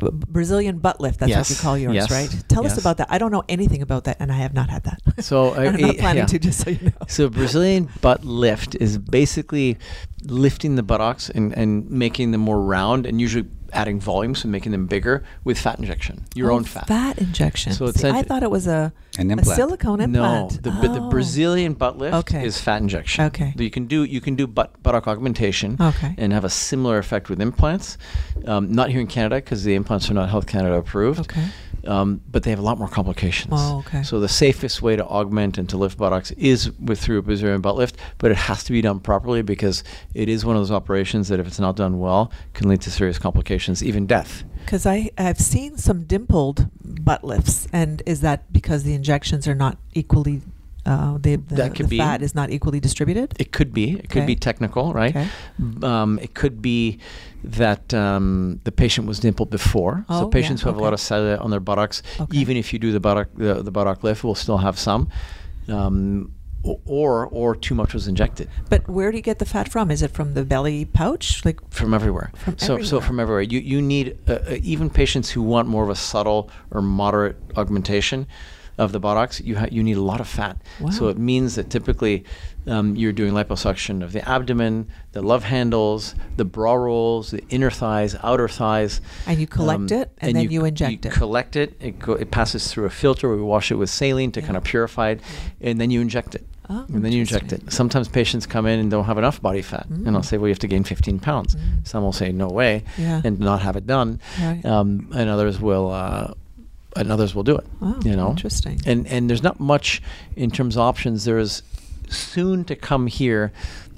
[0.00, 1.20] Brazilian butt lift.
[1.20, 2.44] That's what you call yours, yes, right?
[2.48, 3.08] Tell us about that.
[3.10, 5.00] I don't know anything about that, and I have not had that.
[5.22, 6.26] So, uh, I'm not eh, planning yeah.
[6.26, 7.06] to, just so you know.
[7.06, 9.78] So Brazilian butt lift is basically
[10.24, 14.72] lifting the buttocks and, and making them more round and usually adding volume, so making
[14.72, 16.86] them bigger with fat injection, your Oh, own fat.
[16.86, 17.72] Fat injection.
[17.72, 19.56] So it's See, I thought it was a, An a implant.
[19.56, 20.52] silicone implant.
[20.52, 21.08] No, the, but the Oh.
[21.10, 22.44] Brazilian butt lift Okay.
[22.44, 23.24] is fat injection.
[23.26, 23.54] Okay.
[23.56, 26.14] You can do you can do butt, buttock augmentation Okay.
[26.18, 27.98] and have a similar effect with implants.
[28.46, 31.20] Um, not here in Canada because the implants are not Health Canada approved.
[31.20, 31.44] Okay.
[31.84, 33.52] Um, but they have a lot more complications.
[33.56, 34.04] Oh, okay.
[34.04, 37.60] So the safest way to augment and to lift buttocks is with through a Brazilian
[37.60, 39.82] butt lift, but it has to be done properly because
[40.14, 42.90] it is one of those operations that if it's not done well can lead to
[42.92, 44.44] serious complications, even death.
[44.64, 46.68] Because I I've seen some dimpled
[47.04, 50.40] butt lifts, and is that because the injections are not equally,
[50.86, 51.98] uh, the the, That could the be.
[51.98, 53.34] fat is not equally distributed?
[53.38, 53.92] It could be.
[53.98, 55.14] It could be technical, right?
[55.16, 55.28] Okay.
[55.82, 56.98] Um, it could be
[57.44, 60.04] that um, the patient was dimpled before.
[60.08, 62.38] Oh, so yeah, patients who have a lot of cellulite on their buttocks, Okay.
[62.38, 65.08] even if you do the buttock the, the buttock lift, will still have some.
[65.68, 66.32] Um,
[66.84, 69.90] or or too much was injected But where do you get the fat from?
[69.90, 71.44] Is it from the belly pouch?
[71.44, 72.30] Like from everywhere.
[72.36, 73.42] From so so from everywhere.
[73.42, 77.36] You you need uh, uh, even patients who want more of a subtle or moderate
[77.56, 78.26] augmentation
[78.78, 79.40] of the buttocks.
[79.40, 80.56] You ha- you need a lot of fat.
[80.80, 80.90] Wow.
[80.90, 82.24] So it means that typically
[82.66, 87.70] um, you're doing liposuction of the abdomen, the love handles, the bra rolls, the inner
[87.70, 89.00] thighs, outer thighs.
[89.26, 91.12] And you collect it, and then you c- inject it.
[91.12, 91.74] collect it.
[91.80, 93.34] It, go, it passes through a filter.
[93.36, 94.46] We wash it with saline to Yeah.
[94.46, 95.20] kind of purify it,
[95.60, 96.46] and then you inject it.
[96.70, 97.72] Oh, and then you inject it.
[97.72, 100.24] Sometimes patients come in and don't have enough body fat, and I'll Mm.
[100.24, 101.86] say, "Well, you have to gain 15 pounds." Mm.
[101.86, 103.20] Some will say, "No way," Yeah.
[103.24, 104.20] and not have it done.
[104.40, 104.64] Right.
[104.64, 106.28] Um, and others will, uh,
[106.96, 107.66] and others will do it.
[107.82, 108.80] Oh, you know, interesting.
[108.86, 110.00] And and there's not much
[110.36, 111.24] in terms of options.
[111.24, 111.62] There is
[112.08, 113.52] soon to come here.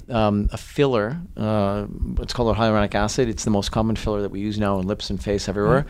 [0.07, 1.85] Um, a filler, uh,
[2.21, 3.27] it's called hyaluronic acid.
[3.27, 5.87] It's the most common filler that we use now in lips and face everywhere.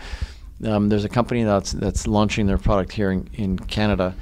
[0.64, 4.16] Um, there's a company that's that's launching their product here in, in Canada,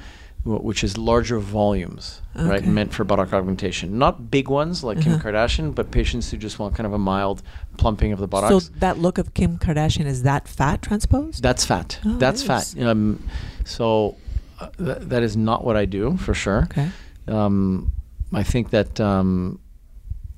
[0.44, 3.98] which is larger volumes, right, meant for buttock augmentation.
[3.98, 5.30] Not big ones like Kim Uh-huh.
[5.30, 7.42] Kardashian, but patients who just want kind of a mild
[7.76, 8.66] plumping of the buttocks.
[8.66, 11.42] So that look of Kim Kardashian is that fat transposed?
[11.42, 11.98] That's fat.
[12.04, 12.74] Oh, That's fat.
[12.80, 13.22] Um,
[13.64, 14.16] so
[14.60, 16.64] uh, th- that is not what I do for sure.
[16.64, 16.90] okay.
[17.28, 17.92] Um,
[18.32, 19.60] I think that um,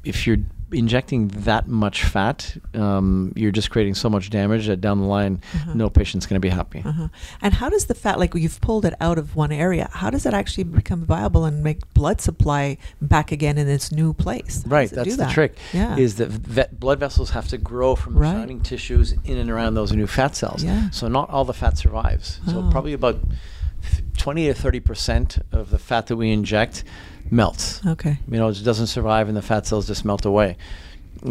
[0.05, 0.39] if you're
[0.77, 5.41] injecting that much fat, um, you're just creating so much damage that down the line,
[5.55, 5.73] Uh-huh.
[5.75, 6.83] no patient's going to be happy.
[6.85, 7.09] Uh-huh.
[7.41, 10.27] And how does the fat, like you've pulled it out of one area, how does
[10.27, 14.63] it actually become viable and make blood supply back again in its new place?
[14.65, 15.33] How Right, that's the that?
[15.33, 15.57] trick.
[15.73, 15.97] Yeah.
[15.97, 18.33] Is that blood vessels have to grow from the Right.
[18.33, 20.63] surrounding tissues in and around those new fat cells.
[20.63, 20.91] Yeah.
[20.91, 22.41] So not all the fat survives.
[22.49, 22.71] So Oh.
[22.71, 23.19] probably about
[24.19, 26.83] 20 to 30 percent of the fat that we inject
[27.31, 27.85] melts.
[27.87, 28.19] okay.
[28.31, 30.57] You know, it doesn't survive, and the fat cells just melt away.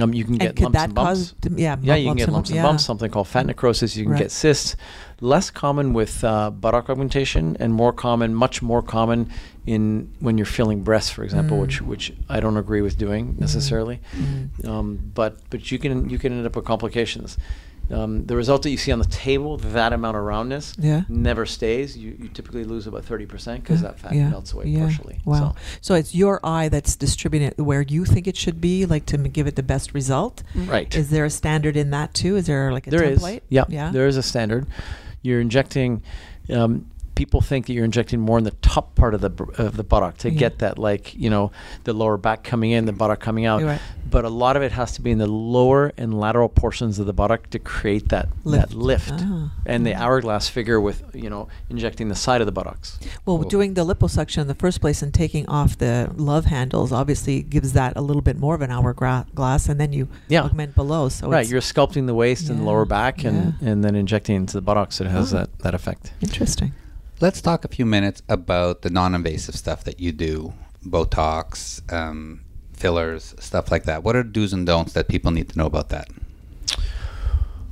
[0.02, 1.34] Um, you can get lumps and bumps.
[1.44, 2.64] cause yeah, yeah, you can get lumps and yeah.
[2.64, 2.84] bumps.
[2.84, 3.96] Something called fat necrosis.
[3.96, 4.22] You can Right.
[4.24, 4.76] get cysts.
[5.22, 9.30] Less common with uh, buttock augmentation, and more common, much more common
[9.66, 11.62] in when you're filling breasts, for example, Mm.
[11.62, 14.02] which which I don't agree with doing necessarily.
[14.18, 14.68] Mm.
[14.68, 17.38] Um, but but you can you can end up with complications.
[17.92, 21.04] Um, the result that you see on the table, that amount of roundness, Yeah.
[21.08, 21.96] never stays.
[21.96, 24.80] You, you typically lose about thirty percent because Yeah, that fat yeah, melts away yeah.
[24.86, 25.20] partially.
[25.24, 25.36] Wow.
[25.36, 25.96] So- So.
[25.96, 29.46] it's your eye that's distributing it where you think it should be, like to give
[29.46, 30.42] it the best result.
[30.56, 30.94] Right.
[30.96, 32.36] Is there a standard in that too?
[32.38, 33.20] Is there like a There is.
[33.22, 33.42] template?
[33.50, 33.92] Yeah, Yeah.
[33.92, 34.66] There is a standard.
[35.22, 36.02] You're injecting.
[36.50, 39.84] Um, people think that you're injecting more in the top part of the of the
[39.84, 40.38] buttock to Yeah.
[40.40, 41.52] get that like you know
[41.86, 43.64] the lower back coming in, the buttock coming out.
[43.64, 43.80] Right.
[44.10, 47.06] But a lot of it has to be in the lower and lateral portions of
[47.08, 48.70] the buttock to create that Lift.
[48.70, 49.12] that lift.
[49.16, 49.52] Ah.
[49.66, 53.00] And the hourglass figure with you know injecting the side of the buttocks.
[53.26, 53.50] Well, Cool.
[53.50, 57.74] doing the liposuction in the first place and taking off the love handles obviously gives
[57.74, 60.44] that a little bit more of an hourglass, and then you Yeah.
[60.44, 61.10] augment below.
[61.10, 63.70] So right, it's you're sculpting the waist and lower back, and yeah.
[63.70, 65.00] and then injecting into the buttocks.
[65.02, 65.38] It has Ah.
[65.40, 66.12] that that effect.
[66.22, 66.74] interesting.
[67.22, 70.54] Let's talk a few minutes about the non-invasive stuff that you do,
[70.86, 72.42] Botox, um,
[72.74, 74.04] fillers, stuff like that.
[74.04, 76.10] What are do's and don'ts that people need to know about that?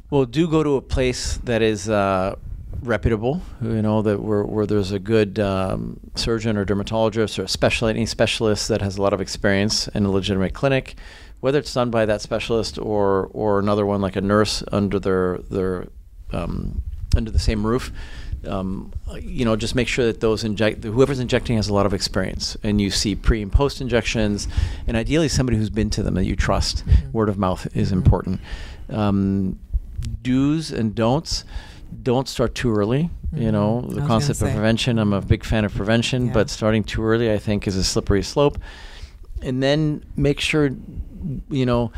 [0.10, 2.38] Well, do go to a place that is uh,
[2.84, 3.42] reputable.
[3.62, 8.06] You know that where, where there's a good um, surgeon or dermatologist or special any
[8.06, 10.96] specialist that has a lot of experience in a legitimate clinic,
[11.42, 15.40] whether it's done by that specialist or or another one like a nurse under their
[15.50, 15.88] their
[16.32, 16.82] um,
[17.18, 17.92] under the same roof.
[18.48, 18.92] Um,
[19.22, 22.58] you know, just make sure that those inject whoever's injecting has a lot of experience,
[22.64, 24.48] and you see pre and post injections,
[24.88, 26.86] and ideally somebody who's been to them that you trust.
[26.86, 27.12] Mhm.
[27.14, 27.94] Word of mouth is Mhm.
[27.94, 28.40] important.
[28.90, 29.60] Um,
[30.22, 31.46] do's and don'ts.
[32.02, 33.10] Don't start too early.
[33.36, 33.52] You Mhm.
[33.52, 35.00] know, the concept of prevention.
[35.00, 36.34] I'm a big fan of prevention, Yeah.
[36.34, 38.58] but starting too early, I think, is a slippery slope.
[39.42, 40.70] And then make sure,
[41.50, 41.92] you know,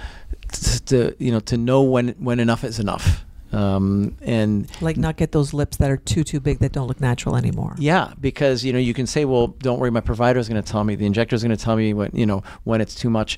[0.51, 3.24] t- to you know to know when when enough is enough.
[3.51, 6.99] Um, and Like not get those lips that are too too big that don't look
[6.99, 7.75] natural anymore.
[7.77, 10.71] yeah, because you know you can say, well, don't worry, my provider is going to
[10.71, 13.09] tell me, the injector is going to tell me when you know when it's too
[13.09, 13.37] much,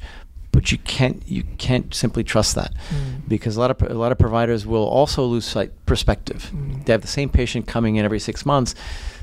[0.52, 3.28] but you can't you can't simply trust that Mm.
[3.28, 6.52] because a lot of a lot of providers will also lose sight perspective.
[6.56, 6.86] Mm.
[6.86, 8.74] They have the same patient coming in every six months,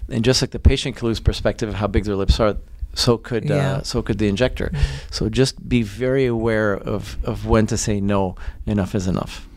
[0.09, 2.57] and just like the patient can lose perspective of how big their lips are,
[2.95, 3.76] so could Yeah.
[3.78, 4.70] uh, so could the injector.
[4.72, 4.78] Mm.
[5.11, 8.37] So just be very aware of of when to say no.
[8.66, 9.49] Enough is enough.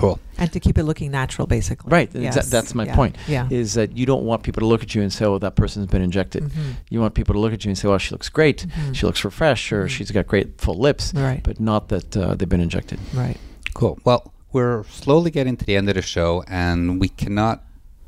[0.00, 0.18] Cool.
[0.36, 1.90] And to keep it looking natural, basically.
[1.90, 2.12] Right.
[2.12, 2.50] exa- Yes.
[2.50, 2.94] that's my Yeah.
[2.94, 3.16] point.
[3.26, 3.48] Yeah.
[3.50, 5.86] Is that you don't want people to look at you and say, "Oh, that person's
[5.86, 6.74] been injected." Mhm.
[6.90, 8.66] You want people to look at you and say, "Well, she looks great.
[8.68, 8.94] Mhm.
[8.94, 9.88] She looks refreshed, or Mhm.
[9.88, 11.40] she's got great full lips." Right.
[11.42, 12.98] But not that uh, they've been injected.
[13.14, 13.38] Right.
[13.72, 13.98] Cool.
[14.04, 17.62] Well, we're slowly getting to the end of the show, and we cannot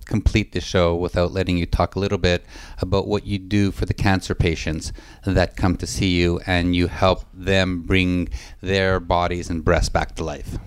[0.05, 2.45] complete the show without letting you talk a little bit
[2.81, 4.93] about what you do for the cancer patients
[5.25, 8.29] that come to see you and you help them bring
[8.63, 10.59] their bodies and breasts back to life.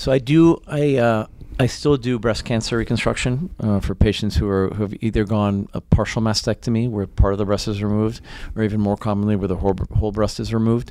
[0.00, 0.62] So I do.
[0.66, 1.26] I uh,
[1.58, 5.68] I still do breast cancer reconstruction uh, for patients who are who have either gone
[5.74, 8.22] a partial mastectomy, where part of the breast is removed,
[8.56, 10.90] or even more commonly, where the whole, whole breast is removed.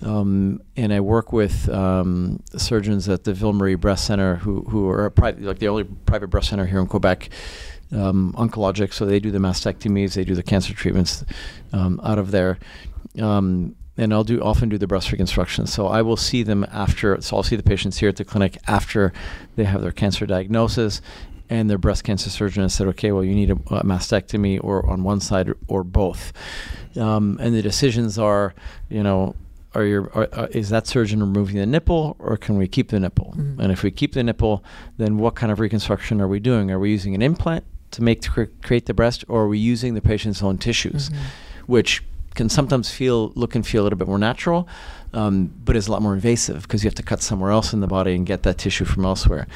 [0.00, 4.88] Um, and I work with um, surgeons at the Ville Marie Breast Center, who who
[4.88, 7.28] are like the only private breast center here in Quebec.
[7.92, 11.22] Um, oncologic, so they do the mastectomies, they do the cancer treatments
[11.74, 12.58] um, out of there.
[13.20, 15.66] Um, and I'll do often do the breast reconstruction.
[15.66, 17.20] So I will see them after.
[17.20, 19.12] So I'll see the patients here at the clinic after
[19.56, 21.02] they have their cancer diagnosis,
[21.50, 24.88] and their breast cancer surgeon has said, okay, well you need a, a mastectomy or
[24.88, 26.32] on one side or, or both.
[26.96, 28.54] Um, and the decisions are,
[28.88, 29.34] you know.
[29.74, 32.98] Are your are, are, is that surgeon removing the nipple or can we keep the
[32.98, 33.34] nipple?
[33.36, 33.58] Mhm.
[33.58, 34.64] And if we keep the nipple,
[34.96, 36.70] then what kind of reconstruction are we doing?
[36.70, 39.58] Are we using an implant to make to cre- create the breast, or are we
[39.58, 41.10] using the patient's own tissues?
[41.10, 41.16] Mhm.
[41.66, 42.02] which
[42.38, 44.68] can sometimes feel look and feel a little bit more natural,
[45.12, 47.80] um, but is a lot more invasive because you have to cut somewhere else in
[47.80, 49.48] the body and get that tissue from elsewhere.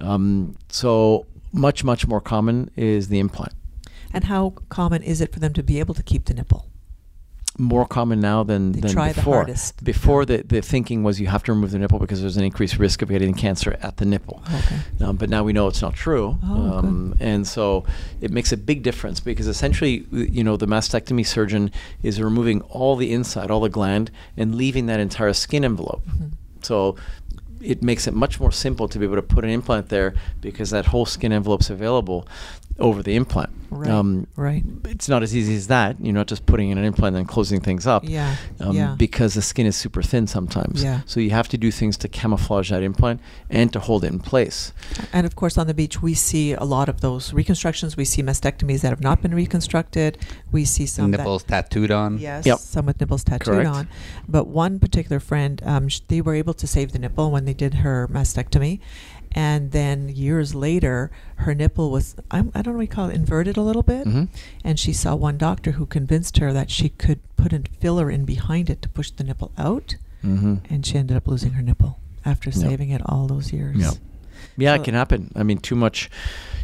[0.00, 3.52] Um, so much much more common is the implant.
[4.14, 6.68] And how common is it for them to be able to keep the nipple?
[7.58, 9.34] More common now than, They than try the before.
[9.36, 9.84] hardest.
[9.84, 12.78] Before the, the thinking was you have to remove the nipple because there's an increased
[12.78, 14.42] risk of getting cancer at the nipple.
[14.54, 14.78] Okay.
[15.04, 17.84] Um, but now we know it's not true, Oh, um, and so
[18.20, 21.70] it makes a big difference because essentially, you know, the mastectomy surgeon
[22.02, 26.02] is removing all the inside, all the gland, and leaving that entire skin envelope.
[26.06, 26.28] Mm-hmm.
[26.62, 26.96] So
[27.60, 30.70] it makes it much more simple to be able to put an implant there because
[30.70, 32.26] that whole skin envelope's available
[32.78, 33.50] over the implant.
[33.72, 34.64] Um, Right, right.
[34.92, 35.96] It's not as easy as that.
[35.98, 38.04] You're not just putting in an implant and closing things up.
[38.06, 38.94] Yeah, Um, yeah.
[38.98, 40.82] Because the skin is super thin sometimes.
[40.84, 41.00] Yeah.
[41.06, 44.18] So you have to do things to camouflage that implant and to hold it in
[44.18, 44.74] place.
[45.10, 47.96] And of course, on the beach, we see a lot of those reconstructions.
[47.96, 50.18] We see mastectomies that have not been reconstructed.
[50.50, 52.18] We see some that- Nipples tattooed on.
[52.18, 52.58] Yes, Yep.
[52.58, 53.70] some with nipples tattooed Correct.
[53.70, 53.88] on.
[54.28, 57.54] But one particular friend, um, sh- they were able to save the nipple when they
[57.54, 58.80] did her mastectomy.
[59.34, 63.14] And then years later, her nipple was, I'm, I don't know what you call it,
[63.14, 64.06] inverted a little bit.
[64.06, 64.28] Mhm.
[64.62, 68.24] And she saw one doctor who convinced her that she could put a filler in
[68.24, 69.96] behind it to push the nipple out.
[70.24, 70.56] Mm-hmm.
[70.70, 72.58] And she ended up losing her nipple after Yep.
[72.58, 73.76] saving it all those years.
[73.78, 73.90] Yeah.
[74.56, 75.32] Yeah, So- it can happen.
[75.34, 76.10] I mean, too much,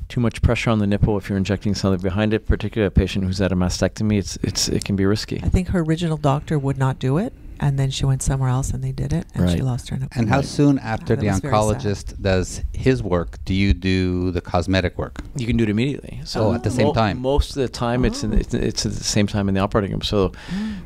[0.08, 3.24] too much pressure on the nipple if you're injecting something behind it, particularly a patient
[3.24, 4.18] who's had a mastectomy.
[4.18, 5.40] It's it's it can be risky.
[5.42, 7.32] I think her original doctor would not do it.
[7.61, 9.26] And then she went somewhere else and they did it.
[9.34, 10.18] And she lost her nipple.
[10.18, 14.30] And how soon after that the was very oncologist does his work do you do
[14.30, 15.20] the cosmetic work?
[15.36, 16.20] You can do it immediately.
[16.24, 17.20] So Oh, at the same time.
[17.20, 18.36] Most of the time, it's, in, Oh.
[18.36, 20.02] it's it's at the same time in the operating room.
[20.02, 20.32] So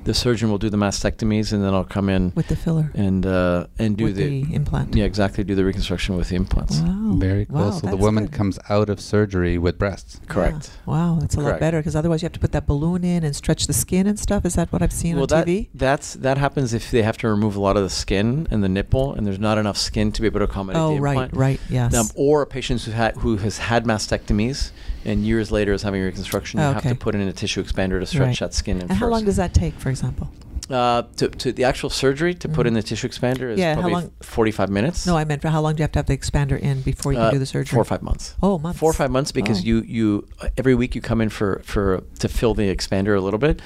[0.05, 2.91] the surgeon will do the mastectomies, and then I'll come in With the filler.
[2.95, 4.95] and uh, and do with the, implant.
[4.95, 6.81] yeah exactly do the reconstruction with the implants.
[6.81, 7.15] Wow.
[7.29, 7.57] Very cool.
[7.57, 8.33] Wow, so the woman good.
[8.39, 10.21] comes out of surgery with breasts.
[10.29, 10.71] Correct.
[10.87, 10.93] Yeah.
[10.95, 13.35] Wow, that's a lot better because otherwise you have to put that balloon in and
[13.37, 14.45] stretch the skin and stuff.
[14.45, 15.69] Is that what I've seen well, on that, TV?
[15.75, 18.69] that's that happens if they have to remove a lot of the skin and the
[18.69, 21.33] nipple, and there's not enough skin to be able to accommodate Oh, the right, implant.
[21.35, 21.95] right, yes.
[21.95, 24.71] Um, or a patient who, had, who has had mastectomies
[25.05, 28.07] and years later is having reconstruction, you have to put in a tissue expander to
[28.07, 28.39] stretch Right.
[28.39, 30.31] that skin in and how long does that take, for example?
[30.71, 32.69] Uh, to, to the actual surgery to put Mhm.
[32.69, 35.07] in the tissue expander is Yeah, how probably long- 45 minutes.
[35.07, 37.13] No, I meant for how long do you have to have the expander in before
[37.13, 37.75] you Uh, can do the surgery?
[37.75, 38.37] Four or five months.
[38.43, 38.79] Oh, months.
[38.79, 39.65] Four or five months because Oh.
[39.65, 40.25] you you
[40.57, 43.61] every week you come in for for to fill the expander a little bit,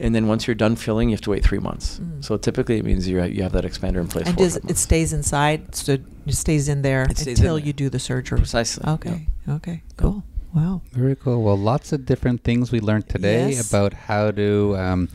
[0.00, 2.00] and then once you're done filling, you have to wait three months.
[2.00, 2.24] Mm.
[2.24, 4.26] So typically it means you you have that expander in place.
[4.26, 4.80] And does it months.
[4.80, 5.74] stays inside?
[5.74, 6.02] So it
[6.34, 7.66] stays in there It stays in until there.
[7.66, 8.38] you do the surgery.
[8.38, 8.94] Precisely, yeah.
[8.94, 9.26] Okay.
[9.48, 9.82] Okay.
[9.96, 10.24] Cool.
[10.54, 10.82] Wow.
[10.92, 11.42] Very cool.
[11.44, 13.68] Well, lots of different things we learned today Yes.
[13.70, 15.08] about how to um,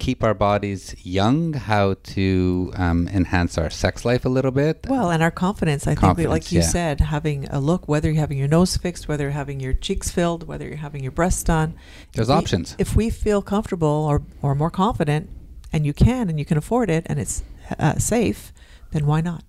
[0.00, 4.86] keep our bodies young, how to um, enhance our sex life a little bit.
[4.88, 5.86] Well, and our confidence.
[5.86, 6.66] I think, we, like you yeah.
[6.66, 10.10] said, having a look, whether you're having your nose fixed, whether you're having your cheeks
[10.10, 11.74] filled, whether you're having your breasts done.
[12.14, 12.76] There's if we- options.
[12.78, 15.30] If we feel comfortable or, or more confident,
[15.72, 17.44] and you can, and you can afford it, and it's
[17.78, 18.52] uh, safe,
[18.90, 19.44] then why not?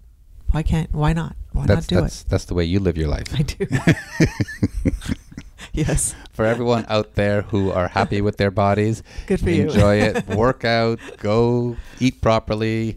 [0.52, 0.94] Why can't?
[0.94, 1.36] Why not?
[1.54, 2.30] Why that's not do that's it?
[2.30, 3.34] that's the way you live your life.
[3.34, 3.66] I do.
[5.74, 6.16] yes.
[6.34, 9.64] For everyone out there who are happy with their bodies, Good for you.
[9.64, 12.96] enjoy it, work out, go eat properly.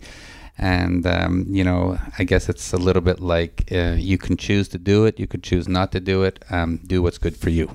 [0.56, 4.68] And, um, you know, I guess it's a little bit like uh, you can choose
[4.68, 6.44] to do it, you could choose not to do it.
[6.48, 7.70] Um, do what's good for you.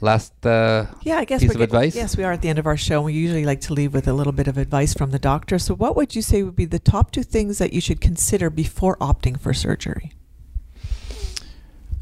[0.00, 1.94] Last uh, Yeah, I guess piece of advice?
[1.96, 2.96] Yes, we are at the end of our show.
[2.98, 5.58] And We usually like to leave with a little bit of advice from the doctor.
[5.58, 8.50] So, what would you say would be the top two things that you should consider
[8.50, 10.12] before opting for surgery?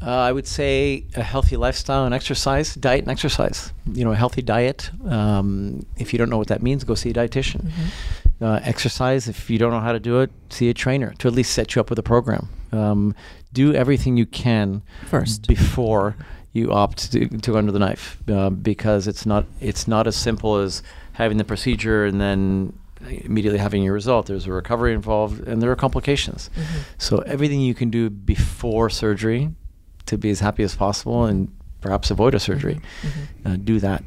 [0.01, 3.73] Uh, I would say a healthy lifestyle and exercise, diet and exercise.
[3.91, 4.91] You know, a healthy diet.
[5.09, 7.63] Um, if you don't know what that means, go see a dietitian.
[7.65, 8.43] Mm-hmm.
[8.43, 9.27] Uh, exercise.
[9.27, 11.73] If you don't know how to do it, see a trainer to at least set
[11.73, 12.47] you up with a program.
[12.71, 13.15] Um,
[13.53, 15.47] do everything you can First.
[15.47, 16.15] before
[16.53, 20.15] you opt to, to go under the knife, uh, because it's not it's not as
[20.15, 20.83] simple as
[21.13, 22.73] having the procedure and then
[23.23, 24.27] immediately having your result.
[24.27, 26.49] There's a recovery involved, and there are complications.
[26.55, 26.63] Mhm.
[26.99, 29.49] So everything you can do before surgery
[30.07, 31.49] to be as happy as possible and
[31.81, 33.09] perhaps avoid a surgery, Mhm.
[33.53, 34.03] uh, do that.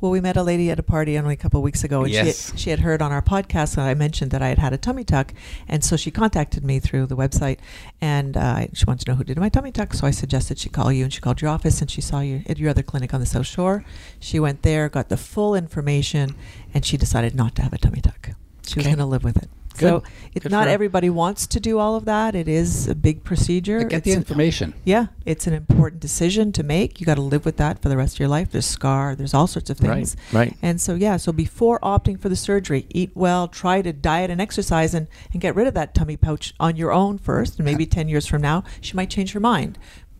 [0.00, 2.10] Well, we met a lady at a party only a couple of weeks ago, and
[2.10, 2.24] Yes.
[2.46, 4.72] she, had, she had heard on our podcast that I mentioned that I had had
[4.72, 5.34] a tummy tuck,
[5.68, 7.58] and so she contacted me through the website,
[8.00, 9.92] and uh, she wanted to know who did my tummy tuck.
[9.92, 12.42] So I suggested she call you, and she called your office, and she saw you
[12.46, 13.84] at your other clinic on the South Shore.
[14.18, 16.34] She went there, got the full information,
[16.72, 18.30] and she decided not to have a tummy tuck.
[18.66, 18.94] She was Okay.
[18.96, 19.50] going to live with it.
[19.74, 20.08] So Good.
[20.34, 22.34] it, Good not everybody wants to do all of that.
[22.34, 23.78] It is a big procedure.
[23.84, 24.74] get the It's an- information.
[24.84, 27.00] yeah, it's an important decision to make.
[27.00, 28.50] You got to live with that for the rest of your life.
[28.50, 29.14] There's scar.
[29.14, 30.16] There's all sorts of things.
[30.32, 30.56] Right, right.
[30.60, 34.40] And so yeah, so before opting for the surgery, eat well, try to diet and
[34.40, 37.58] exercise, and and get rid of that tummy pouch on your own first.
[37.58, 39.78] And maybe ten years from now, she might change her mind.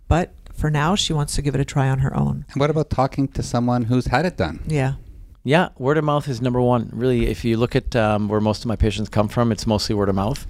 [0.08, 2.44] But for now, she wants to give it a try on her own.
[2.52, 4.60] And what about talking to someone who's had it done?
[4.66, 4.94] Yeah.
[5.42, 6.90] Yeah, word of mouth is number one.
[6.92, 9.94] Really, if you look at um, where most of my patients come from, it's mostly
[9.94, 10.46] word of mouth.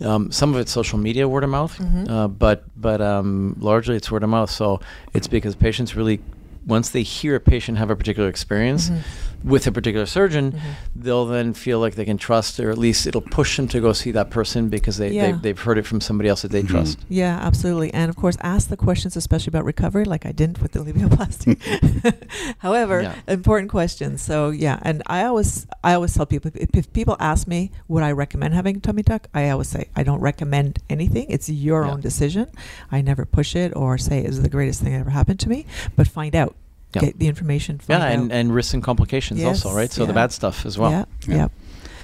[0.00, 2.08] Um, some of it's social media word of mouth, Mhm.
[2.10, 4.50] uh, but but um, largely it's word of mouth.
[4.50, 4.80] So
[5.14, 6.20] it's because patients really,
[6.66, 8.98] once they hear a patient have a particular experience, Mhm.
[9.44, 10.68] With a particular surgeon, Mm-hmm.
[10.96, 13.92] they'll then feel like they can trust, or at least it'll push them to go
[13.92, 15.32] see that person because they, Yeah.
[15.32, 16.68] they they've heard it from somebody else that they Mhm.
[16.68, 16.98] trust.
[17.08, 17.92] Yeah, absolutely.
[17.92, 21.54] And of course, ask the questions, especially about recovery, like I didn't with the labiaplasty.
[22.58, 23.14] However, Yeah.
[23.28, 24.22] important questions.
[24.22, 28.02] So yeah, and I always, I always tell people if, if people ask me would
[28.02, 31.26] I recommend having a tummy tuck, I always say I don't recommend anything.
[31.28, 31.92] It's your Yeah.
[31.92, 32.46] own decision.
[32.90, 35.66] I never push it or say it's the greatest thing that ever happened to me.
[35.96, 36.54] But find out,
[36.94, 37.00] Yeah.
[37.02, 37.78] get the information.
[37.78, 38.36] Find Yeah, and, out.
[38.38, 39.90] and risks and complications also, right?
[39.92, 40.90] So the bad stuff as well.
[40.90, 41.36] yeah, Yeah.
[41.36, 41.48] yeah.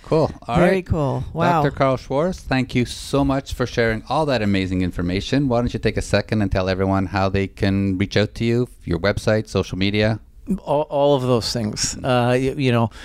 [0.03, 0.28] Cool.
[0.49, 0.86] All Very right.
[0.86, 1.22] cool.
[1.32, 1.62] Wow.
[1.62, 1.70] Dr.
[1.70, 5.47] Karl Schwartz, thank you so much for sharing all that amazing information.
[5.49, 8.45] Why don't you take a second and tell everyone how they can reach out to
[8.45, 10.18] you, your website, social media?
[10.64, 11.97] all, all of those things.
[12.03, 12.97] Uh, you, you know, y-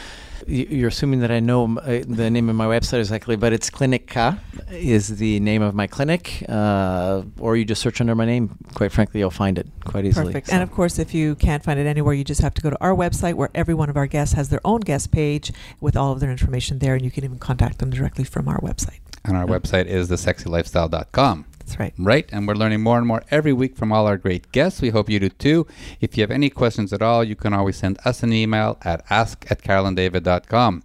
[0.48, 4.08] you're assuming that I know uh, the name of my website exactly, but it's Clinique
[4.08, 4.34] K
[4.72, 8.58] is the name of my clinic, uh, or you just search under my name.
[8.74, 10.28] Quite frankly, you'll find it quite easily.
[10.28, 10.48] Perfect.
[10.48, 12.70] So- And of course, if you can't find it anywhere, you just have to go
[12.70, 15.96] to our website where every one of our guests has their own guest page with
[15.98, 19.00] all of their information there, and you can even contact them directly from our website.
[19.24, 19.58] And our Yeah.
[19.58, 21.46] website is thesexylifestyle.com.
[21.66, 21.94] That's right.
[21.98, 24.82] Right, and we're learning more and more every week from all our great guests.
[24.82, 25.66] We hope you do too.
[26.00, 29.04] If you have any questions at all, you can always send us an email at
[29.10, 30.84] ask at carolandavid.com.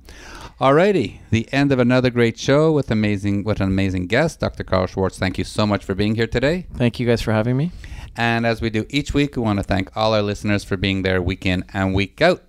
[0.59, 4.65] Alrighty, the end of another great show with amazing with an amazing guest, Dr.
[4.65, 5.19] Karl Schwartz.
[5.19, 6.67] Thank you so much for being here today.
[6.75, 7.73] Thank you guys for having me.
[8.17, 11.03] And as we do each week, we want to thank all our listeners for being
[11.03, 12.43] there week in and week out.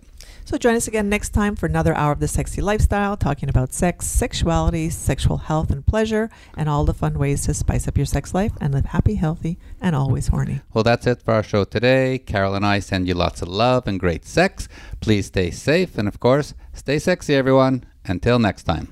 [0.46, 3.74] So join us again next time for another hour of the sexy lifestyle, talking about
[3.74, 8.06] sex, sexuality, sexual health and pleasure, and all the fun ways to spice up your
[8.06, 10.62] sex life and live happy, healthy, and always horny.
[10.74, 12.20] Well, that's it for our show today.
[12.20, 14.68] Carol and I send you lots of love and great sex.
[15.00, 17.86] Please stay safe and, of course, stay sexy, everyone.
[18.06, 18.92] Until next time.